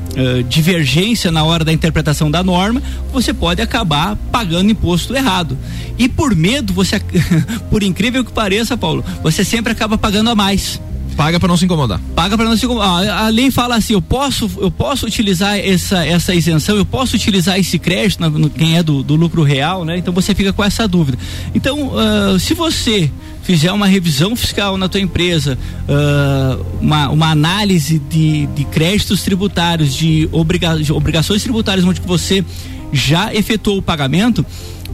Uh, 0.09 0.43
divergência 0.43 1.31
na 1.31 1.43
hora 1.43 1.63
da 1.63 1.71
interpretação 1.71 2.31
da 2.31 2.43
norma, 2.43 2.81
você 3.13 3.31
pode 3.31 3.61
acabar 3.61 4.15
pagando 4.31 4.71
imposto 4.71 5.15
errado. 5.15 5.57
E 5.99 6.09
por 6.09 6.35
medo, 6.35 6.73
você, 6.73 6.99
por 7.69 7.83
incrível 7.83 8.25
que 8.25 8.31
pareça, 8.31 8.75
Paulo, 8.75 9.05
você 9.21 9.45
sempre 9.45 9.71
acaba 9.71 9.97
pagando 9.97 10.29
a 10.31 10.35
mais. 10.35 10.81
Paga 11.19 11.37
para 11.37 11.49
não 11.49 11.57
se 11.57 11.65
incomodar. 11.65 11.99
Paga 12.15 12.37
para 12.37 12.47
não 12.47 12.55
se 12.55 12.65
incomodar. 12.65 13.09
A, 13.09 13.25
a 13.25 13.27
lei 13.27 13.51
fala 13.51 13.75
assim: 13.75 13.91
eu 13.91 14.01
posso, 14.01 14.49
eu 14.57 14.71
posso 14.71 15.05
utilizar 15.05 15.59
essa, 15.59 16.05
essa 16.05 16.33
isenção, 16.33 16.77
eu 16.77 16.85
posso 16.85 17.17
utilizar 17.17 17.59
esse 17.59 17.77
crédito, 17.77 18.21
no, 18.21 18.29
no, 18.29 18.49
quem 18.49 18.77
é 18.77 18.83
do, 18.83 19.03
do, 19.03 19.15
lucro 19.15 19.43
real, 19.43 19.83
né? 19.83 19.97
Então 19.97 20.13
você 20.13 20.33
fica 20.33 20.53
com 20.53 20.63
essa 20.63 20.87
dúvida. 20.87 21.17
Então, 21.53 21.89
uh, 21.89 22.39
se 22.39 22.53
você 22.53 23.11
fizer 23.49 23.71
uma 23.71 23.87
revisão 23.87 24.35
fiscal 24.35 24.77
na 24.77 24.87
tua 24.87 25.01
empresa, 25.01 25.57
uh, 25.87 26.63
uma, 26.79 27.09
uma 27.09 27.31
análise 27.31 27.97
de, 27.97 28.45
de 28.45 28.63
créditos 28.65 29.23
tributários, 29.23 29.95
de, 29.95 30.29
obriga, 30.31 30.77
de 30.77 30.93
obrigações 30.93 31.41
tributárias 31.41 31.83
onde 31.83 31.99
você 31.99 32.45
já 32.93 33.33
efetuou 33.33 33.79
o 33.79 33.81
pagamento, 33.81 34.45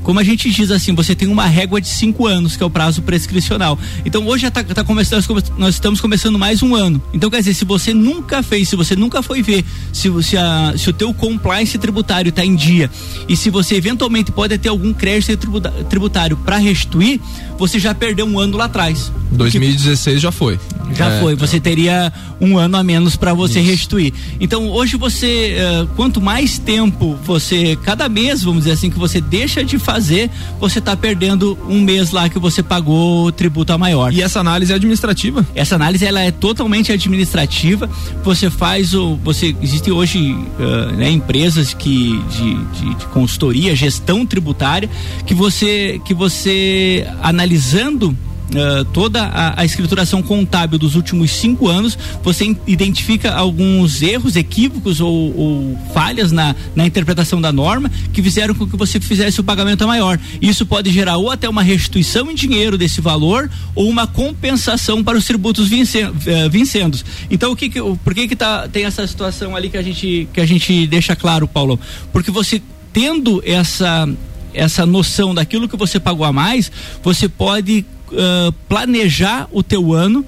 como 0.05 0.19
a 0.19 0.23
gente 0.23 0.51
diz 0.51 0.69
assim, 0.69 0.93
você 0.93 1.15
tem 1.15 1.27
uma 1.27 1.47
régua 1.47 1.81
de 1.81 1.87
cinco 1.87 2.27
anos, 2.27 2.55
que 2.55 2.61
é 2.61 2.65
o 2.65 2.69
prazo 2.69 3.01
prescricional. 3.01 3.77
Então 4.05 4.25
hoje 4.27 4.43
já 4.43 4.51
tá, 4.51 4.63
tá 4.63 4.83
começando, 4.83 5.25
nós 5.57 5.73
estamos 5.73 5.99
começando 5.99 6.37
mais 6.37 6.61
um 6.61 6.75
ano. 6.75 7.01
Então 7.11 7.27
quer 7.27 7.39
dizer, 7.39 7.55
se 7.55 7.65
você 7.65 7.91
nunca 7.91 8.43
fez, 8.43 8.69
se 8.69 8.75
você 8.75 8.95
nunca 8.95 9.23
foi 9.23 9.41
ver 9.41 9.65
se, 9.91 10.11
se, 10.21 10.37
a, 10.37 10.75
se 10.77 10.91
o 10.91 10.93
teu 10.93 11.11
compliance 11.11 11.75
tributário 11.79 12.29
está 12.29 12.45
em 12.45 12.55
dia 12.55 12.89
e 13.27 13.35
se 13.35 13.49
você 13.49 13.75
eventualmente 13.75 14.31
pode 14.31 14.55
ter 14.59 14.69
algum 14.69 14.93
crédito 14.93 15.49
tributário 15.89 16.37
para 16.37 16.57
restituir, 16.57 17.19
você 17.57 17.79
já 17.79 17.93
perdeu 17.93 18.25
um 18.25 18.39
ano 18.39 18.57
lá 18.57 18.65
atrás. 18.65 19.11
2016 19.31 20.21
já 20.21 20.31
foi. 20.31 20.59
Já 20.93 21.11
é, 21.11 21.19
foi. 21.19 21.35
Você 21.35 21.59
teria 21.59 22.11
um 22.39 22.57
ano 22.57 22.77
a 22.77 22.83
menos 22.83 23.15
para 23.15 23.33
você 23.33 23.59
Isso. 23.59 23.69
restituir. 23.69 24.13
Então 24.39 24.69
hoje 24.69 24.97
você, 24.97 25.55
uh, 25.57 25.87
quanto 25.95 26.21
mais 26.21 26.57
tempo 26.57 27.17
você, 27.23 27.77
cada 27.83 28.07
mês, 28.07 28.43
vamos 28.43 28.59
dizer 28.59 28.73
assim, 28.73 28.89
que 28.89 28.99
você 28.99 29.19
deixa 29.19 29.63
de 29.63 29.79
fazer, 29.79 30.29
você 30.59 30.79
está 30.79 30.95
perdendo 30.95 31.57
um 31.67 31.81
mês 31.81 32.11
lá 32.11 32.29
que 32.29 32.39
você 32.39 32.61
pagou 32.61 33.31
tributo 33.31 33.73
a 33.73 33.77
maior. 33.77 34.13
E 34.13 34.21
essa 34.21 34.39
análise 34.39 34.71
é 34.71 34.75
administrativa? 34.75 35.45
Essa 35.55 35.75
análise 35.75 36.05
ela 36.05 36.21
é 36.21 36.31
totalmente 36.31 36.91
administrativa. 36.91 37.89
Você 38.23 38.49
faz 38.49 38.93
o, 38.93 39.15
você 39.23 39.55
existe 39.61 39.91
hoje 39.91 40.33
uh, 40.33 40.95
né, 40.95 41.09
empresas 41.09 41.73
que 41.73 42.21
de, 42.29 42.55
de, 42.55 42.95
de 42.95 43.05
consultoria, 43.07 43.75
gestão 43.75 44.25
tributária, 44.25 44.89
que 45.25 45.33
você 45.33 45.99
que 46.05 46.13
você 46.13 47.07
analisando 47.45 48.17
Uh, 48.45 48.85
toda 48.93 49.23
a, 49.23 49.61
a, 49.61 49.65
escrituração 49.65 50.21
contábil 50.21 50.77
dos 50.77 50.93
últimos 50.93 51.31
cinco 51.31 51.67
anos, 51.67 51.97
você 52.21 52.55
identifica 52.67 53.33
alguns 53.33 54.03
erros, 54.03 54.35
equívocos 54.35 55.01
ou, 55.01 55.35
ou, 55.35 55.79
falhas 55.95 56.31
na, 56.31 56.55
na 56.75 56.85
interpretação 56.85 57.41
da 57.41 57.51
norma 57.51 57.89
que 58.13 58.21
fizeram 58.21 58.53
com 58.53 58.67
que 58.67 58.77
você 58.77 58.99
fizesse 58.99 59.41
o 59.41 59.43
pagamento 59.43 59.83
a 59.83 59.87
maior. 59.87 60.19
Isso 60.39 60.63
pode 60.63 60.91
gerar 60.91 61.17
ou 61.17 61.31
até 61.31 61.49
uma 61.49 61.63
restituição 61.63 62.29
em 62.29 62.35
dinheiro 62.35 62.77
desse 62.77 63.01
valor 63.01 63.49
ou 63.73 63.89
uma 63.89 64.05
compensação 64.05 65.03
para 65.03 65.17
os 65.17 65.25
tributos 65.25 65.65
uh, 65.71 66.49
vincendos. 66.51 67.03
Então, 67.31 67.51
o 67.51 67.55
que, 67.55 67.67
que 67.67 67.79
por 67.81 68.13
que, 68.13 68.27
que 68.27 68.35
tá, 68.35 68.67
tem 68.67 68.85
essa 68.85 69.07
situação 69.07 69.55
ali 69.55 69.71
que 69.71 69.77
a 69.77 69.81
gente, 69.81 70.29
que 70.31 70.39
a 70.39 70.45
gente 70.45 70.85
deixa 70.85 71.15
claro, 71.15 71.47
Paulo? 71.47 71.79
Porque 72.13 72.29
você 72.29 72.61
tendo 72.93 73.41
essa 73.43 74.07
essa 74.55 74.85
noção 74.85 75.33
daquilo 75.33 75.67
que 75.67 75.77
você 75.77 75.99
pagou 75.99 76.25
a 76.25 76.33
mais, 76.33 76.71
você 77.03 77.27
pode 77.27 77.85
uh, 78.11 78.51
planejar 78.67 79.47
o 79.51 79.61
teu 79.61 79.93
ano 79.93 80.25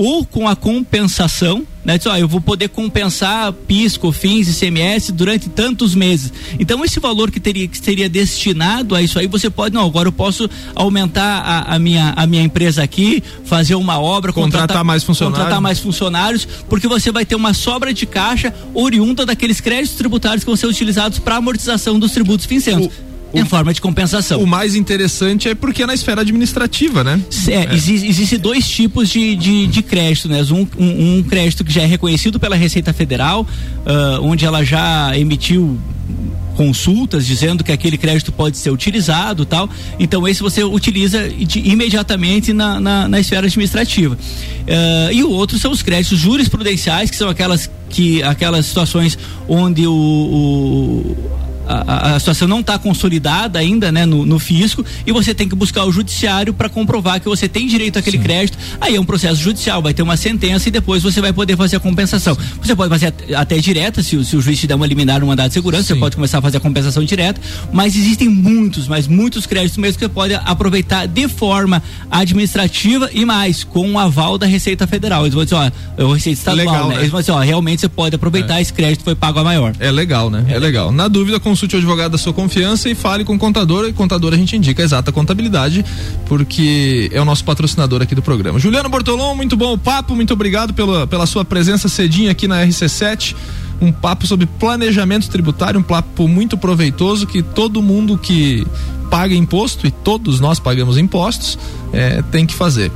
ou 0.00 0.24
com 0.24 0.46
a 0.46 0.54
compensação, 0.54 1.66
né? 1.84 1.98
Diz, 1.98 2.06
ó, 2.06 2.16
eu 2.16 2.28
vou 2.28 2.40
poder 2.40 2.68
compensar 2.68 3.52
PIS, 3.52 3.96
COFINS, 3.96 4.48
ICMS 4.48 5.10
durante 5.10 5.48
tantos 5.48 5.92
meses. 5.92 6.32
Então 6.56 6.84
esse 6.84 7.00
valor 7.00 7.32
que 7.32 7.40
teria 7.40 7.66
que 7.66 7.76
seria 7.76 8.08
destinado 8.08 8.94
a 8.94 9.02
isso 9.02 9.18
aí, 9.18 9.26
você 9.26 9.50
pode, 9.50 9.74
não, 9.74 9.84
agora 9.84 10.06
eu 10.06 10.12
posso 10.12 10.48
aumentar 10.72 11.40
a, 11.40 11.74
a 11.74 11.78
minha 11.80 12.12
a 12.14 12.28
minha 12.28 12.44
empresa 12.44 12.80
aqui, 12.80 13.20
fazer 13.44 13.74
uma 13.74 13.98
obra, 13.98 14.32
contratar, 14.32 14.60
contratar 14.60 14.84
mais 14.84 15.02
funcionários, 15.02 15.38
contratar 15.38 15.60
mais 15.60 15.78
funcionários, 15.80 16.48
porque 16.68 16.86
você 16.86 17.10
vai 17.10 17.26
ter 17.26 17.34
uma 17.34 17.52
sobra 17.52 17.92
de 17.92 18.06
caixa 18.06 18.54
oriunda 18.72 19.26
daqueles 19.26 19.60
créditos 19.60 19.98
tributários 19.98 20.44
que 20.44 20.46
vão 20.46 20.56
ser 20.56 20.66
utilizados 20.66 21.18
para 21.18 21.36
amortização 21.36 21.98
dos 21.98 22.12
tributos 22.12 22.46
vincendos 22.46 23.08
em 23.34 23.44
forma 23.44 23.72
de 23.74 23.80
compensação. 23.80 24.42
O 24.42 24.46
mais 24.46 24.74
interessante 24.74 25.48
é 25.48 25.54
porque 25.54 25.82
é 25.82 25.86
na 25.86 25.94
esfera 25.94 26.22
administrativa, 26.22 27.04
né? 27.04 27.20
É, 27.48 27.52
é. 27.52 27.74
Existe, 27.74 28.06
existe 28.06 28.38
dois 28.38 28.68
tipos 28.68 29.08
de, 29.08 29.36
de, 29.36 29.66
de 29.66 29.82
crédito, 29.82 30.28
né? 30.28 30.42
Um, 30.50 30.66
um, 30.78 31.18
um, 31.18 31.22
crédito 31.22 31.64
que 31.64 31.72
já 31.72 31.82
é 31.82 31.86
reconhecido 31.86 32.40
pela 32.40 32.56
Receita 32.56 32.92
Federal, 32.92 33.42
uh, 33.42 34.22
onde 34.22 34.44
ela 34.44 34.64
já 34.64 35.16
emitiu 35.16 35.78
consultas 36.56 37.24
dizendo 37.24 37.62
que 37.62 37.70
aquele 37.70 37.96
crédito 37.96 38.32
pode 38.32 38.56
ser 38.56 38.70
utilizado 38.70 39.46
tal. 39.46 39.70
Então 39.96 40.26
esse 40.26 40.42
você 40.42 40.64
utiliza 40.64 41.28
de, 41.28 41.60
imediatamente 41.60 42.52
na, 42.52 42.80
na, 42.80 43.06
na, 43.06 43.20
esfera 43.20 43.46
administrativa. 43.46 44.16
Uh, 44.16 45.12
e 45.12 45.22
o 45.22 45.30
outro 45.30 45.56
são 45.56 45.70
os 45.70 45.82
créditos 45.82 46.18
jurisprudenciais, 46.18 47.10
que 47.10 47.16
são 47.16 47.28
aquelas 47.28 47.70
que 47.88 48.22
aquelas 48.24 48.66
situações 48.66 49.16
onde 49.48 49.86
o, 49.86 49.92
o 49.92 51.16
a, 51.68 52.14
a, 52.14 52.18
situação 52.18 52.48
não 52.48 52.60
está 52.60 52.78
consolidada 52.78 53.58
ainda, 53.58 53.92
né, 53.92 54.06
no, 54.06 54.24
no, 54.24 54.38
fisco, 54.38 54.84
e 55.06 55.12
você 55.12 55.34
tem 55.34 55.46
que 55.46 55.54
buscar 55.54 55.84
o 55.84 55.92
judiciário 55.92 56.54
para 56.54 56.68
comprovar 56.68 57.20
que 57.20 57.28
você 57.28 57.46
tem 57.46 57.66
direito 57.66 57.98
àquele 57.98 58.16
Sim. 58.16 58.22
crédito. 58.22 58.58
Aí 58.80 58.96
é 58.96 59.00
um 59.00 59.04
processo 59.04 59.36
judicial, 59.36 59.82
vai 59.82 59.92
ter 59.92 60.02
uma 60.02 60.16
sentença 60.16 60.68
e 60.68 60.72
depois 60.72 61.02
você 61.02 61.20
vai 61.20 61.32
poder 61.32 61.56
fazer 61.56 61.76
a 61.76 61.80
compensação. 61.80 62.36
Você 62.62 62.74
pode 62.74 62.88
fazer 62.88 63.12
até 63.36 63.58
direta, 63.58 64.02
se, 64.02 64.24
se, 64.24 64.36
o 64.36 64.40
juiz 64.40 64.58
te 64.58 64.66
der 64.66 64.74
uma 64.74 64.86
liminar, 64.86 65.22
um 65.22 65.26
mandado 65.26 65.48
de 65.48 65.54
segurança, 65.54 65.82
Sim. 65.82 65.94
você 65.94 66.00
pode 66.00 66.16
começar 66.16 66.38
a 66.38 66.42
fazer 66.42 66.56
a 66.56 66.60
compensação 66.60 67.04
direta, 67.04 67.40
mas 67.72 67.94
existem 67.94 68.28
muitos, 68.28 68.88
mas 68.88 69.06
muitos 69.06 69.46
créditos 69.46 69.76
mesmo 69.76 69.98
que 69.98 70.04
você 70.04 70.08
pode 70.08 70.34
aproveitar 70.34 71.06
de 71.06 71.28
forma 71.28 71.82
administrativa 72.10 73.10
e 73.12 73.24
mais, 73.24 73.62
com 73.64 73.92
o 73.92 73.98
aval 73.98 74.38
da 74.38 74.46
Receita 74.46 74.86
Federal. 74.86 75.22
Eles 75.22 75.34
vão 75.34 75.44
dizer, 75.44 75.56
ó, 75.56 75.70
é 75.98 76.04
o 76.04 76.12
Receita 76.12 76.38
Estadual, 76.38 76.66
legal, 76.66 76.88
né? 76.88 76.94
né? 76.94 77.00
Eles 77.02 77.10
vão 77.10 77.20
dizer, 77.20 77.32
ó, 77.32 77.40
realmente 77.40 77.80
você 77.80 77.88
pode 77.88 78.16
aproveitar, 78.16 78.58
é. 78.58 78.62
esse 78.62 78.72
crédito 78.72 79.04
foi 79.04 79.14
pago 79.14 79.38
a 79.38 79.44
maior. 79.44 79.74
É 79.78 79.90
legal, 79.90 80.30
né? 80.30 80.44
É, 80.48 80.54
é 80.54 80.58
legal. 80.58 80.90
Na 80.92 81.08
dúvida, 81.08 81.38
consulte 81.58 81.74
o 81.74 81.78
advogado 81.78 82.12
da 82.12 82.18
sua 82.18 82.32
confiança 82.32 82.88
e 82.88 82.94
fale 82.94 83.24
com 83.24 83.34
o 83.34 83.38
contador. 83.38 83.88
E 83.88 83.92
contador 83.92 84.32
a 84.32 84.36
gente 84.36 84.54
indica 84.54 84.80
a 84.80 84.84
exata 84.84 85.10
contabilidade, 85.10 85.84
porque 86.26 87.10
é 87.12 87.20
o 87.20 87.24
nosso 87.24 87.44
patrocinador 87.44 88.00
aqui 88.00 88.14
do 88.14 88.22
programa. 88.22 88.60
Juliano 88.60 88.88
Bortolom, 88.88 89.34
muito 89.34 89.56
bom 89.56 89.72
o 89.72 89.78
papo, 89.78 90.14
muito 90.14 90.32
obrigado 90.32 90.72
pela, 90.72 91.04
pela 91.08 91.26
sua 91.26 91.44
presença 91.44 91.88
cedinho 91.88 92.30
aqui 92.30 92.46
na 92.46 92.64
RC7 92.64 93.34
um 93.80 93.92
papo 93.92 94.26
sobre 94.26 94.44
planejamento 94.44 95.28
tributário, 95.28 95.78
um 95.78 95.82
papo 95.84 96.26
muito 96.26 96.58
proveitoso 96.58 97.26
que 97.28 97.42
todo 97.42 97.80
mundo 97.80 98.18
que 98.18 98.66
paga 99.08 99.34
imposto 99.34 99.86
e 99.86 99.90
todos 99.90 100.40
nós 100.40 100.58
pagamos 100.58 100.98
impostos 100.98 101.56
é, 101.92 102.22
tem 102.22 102.44
que 102.44 102.54
fazer. 102.54 102.90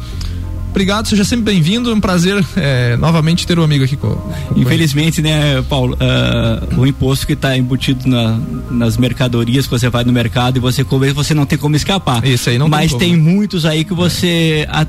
Obrigado, 0.73 1.07
seja 1.07 1.23
sempre 1.23 1.53
bem-vindo. 1.53 1.91
É 1.91 1.95
um 1.95 2.01
prazer 2.01 2.43
é, 2.57 2.97
novamente 2.97 3.47
ter 3.47 3.59
um 3.59 3.63
amigo 3.63 3.85
aqui 3.85 3.95
com. 3.95 4.17
Infelizmente, 4.57 5.21
né, 5.21 5.61
Paulo, 5.69 5.95
uh, 5.97 6.81
o 6.81 6.87
imposto 6.87 7.27
que 7.27 7.35
está 7.35 7.55
embutido 7.55 8.09
na, 8.09 8.41
nas 8.71 8.97
mercadorias 8.97 9.67
que 9.67 9.71
você 9.71 9.91
vai 9.91 10.03
no 10.03 10.13
mercado 10.13 10.57
e 10.57 10.61
você 10.61 10.83
come, 10.83 11.13
você 11.13 11.35
não 11.35 11.45
tem 11.45 11.59
como 11.59 11.77
escapar. 11.77 12.27
Isso 12.27 12.49
aí 12.49 12.57
não 12.57 12.71
Mas 12.71 12.91
tem, 12.93 13.11
tem 13.11 13.17
muitos 13.19 13.67
aí 13.67 13.85
que 13.85 13.93
você. 13.93 14.67
A, 14.71 14.87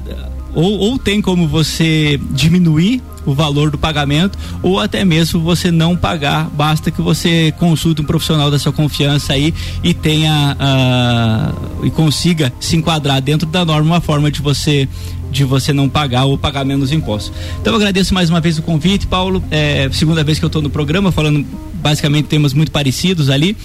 ou, 0.56 0.80
ou 0.80 0.98
tem 0.98 1.22
como 1.22 1.50
você 1.50 2.17
diminuir 2.32 3.02
o 3.26 3.34
valor 3.34 3.69
do 3.69 3.78
pagamento 3.78 4.38
ou 4.62 4.80
até 4.80 5.04
mesmo 5.04 5.41
você 5.41 5.69
não 5.69 5.98
pagar. 5.98 6.50
Basta 6.50 6.91
que 6.91 7.02
você 7.02 7.54
consulte 7.60 8.02
um 8.02 8.06
profissional 8.06 8.50
da 8.50 8.58
sua 8.58 8.72
confiança 8.72 9.34
aí 9.34 9.54
e 9.84 9.93
tenha 9.93 10.56
uh, 10.58 11.86
e 11.86 11.91
consiga 11.91 12.54
se 12.58 12.78
enquadrar 12.78 13.22
dentro 13.22 13.48
da 13.48 13.65
norma 13.65 13.96
uma 13.96 14.02
forma 14.02 14.32
de 14.32 14.41
você 14.41 14.88
de 15.34 15.43
você 15.43 15.74
não 15.74 15.89
pagar 15.89 16.26
ou 16.26 16.38
pagar 16.38 16.63
menos 16.63 16.91
impostos. 16.91 17.34
Então 17.60 17.74
eu 17.74 17.78
agradeço 17.78 18.13
mais 18.13 18.30
uma 18.30 18.39
vez 18.39 18.58
o 18.58 18.62
convite, 18.62 19.08
Paulo. 19.08 19.43
É, 19.52 19.89
segunda 19.91 20.24
vez 20.24 20.39
que 20.39 20.46
eu 20.46 20.48
estou 20.48 20.62
no 20.62 20.69
programa 20.69 21.12
falando 21.12 21.46
basicamente 21.84 22.28
temas 22.28 22.54
muito 22.54 22.72
parecidos 22.72 23.30
ali. 23.30 23.58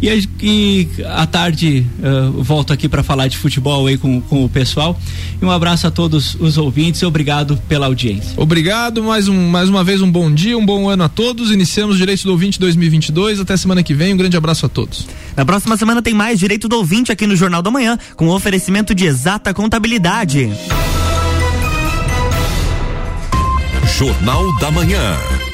E, 0.00 0.28
e 0.40 0.88
à 1.04 1.26
tarde 1.26 1.84
uh, 1.98 2.42
volto 2.42 2.72
aqui 2.72 2.88
para 2.88 3.02
falar 3.02 3.28
de 3.28 3.36
futebol 3.36 3.86
aí 3.86 3.98
com, 3.98 4.20
com 4.22 4.44
o 4.44 4.48
pessoal. 4.48 4.98
E 5.40 5.44
um 5.44 5.50
abraço 5.50 5.86
a 5.86 5.90
todos 5.90 6.34
os 6.40 6.56
ouvintes 6.56 7.02
e 7.02 7.06
obrigado 7.06 7.58
pela 7.68 7.86
audiência. 7.86 8.32
Obrigado, 8.36 9.02
mais, 9.02 9.28
um, 9.28 9.48
mais 9.48 9.68
uma 9.68 9.84
vez 9.84 10.00
um 10.00 10.10
bom 10.10 10.32
dia, 10.32 10.56
um 10.56 10.64
bom 10.64 10.88
ano 10.88 11.04
a 11.04 11.08
todos. 11.08 11.50
Iniciamos 11.50 11.98
Direito 11.98 12.22
do 12.22 12.30
Ouvinte 12.30 12.58
2022. 12.58 13.40
Até 13.40 13.56
semana 13.56 13.82
que 13.82 13.92
vem. 13.92 14.14
Um 14.14 14.16
grande 14.16 14.36
abraço 14.36 14.64
a 14.64 14.68
todos. 14.68 15.06
Na 15.36 15.44
próxima 15.44 15.76
semana 15.76 16.00
tem 16.00 16.14
mais 16.14 16.38
Direito 16.38 16.68
do 16.68 16.76
Ouvinte 16.76 17.12
aqui 17.12 17.26
no 17.26 17.36
Jornal 17.36 17.60
da 17.60 17.70
Manhã, 17.70 17.98
com 18.16 18.28
oferecimento 18.28 18.94
de 18.94 19.04
exata 19.04 19.52
contabilidade. 19.52 20.50
Jornal 23.96 24.52
da 24.60 24.70
Manhã. 24.70 25.45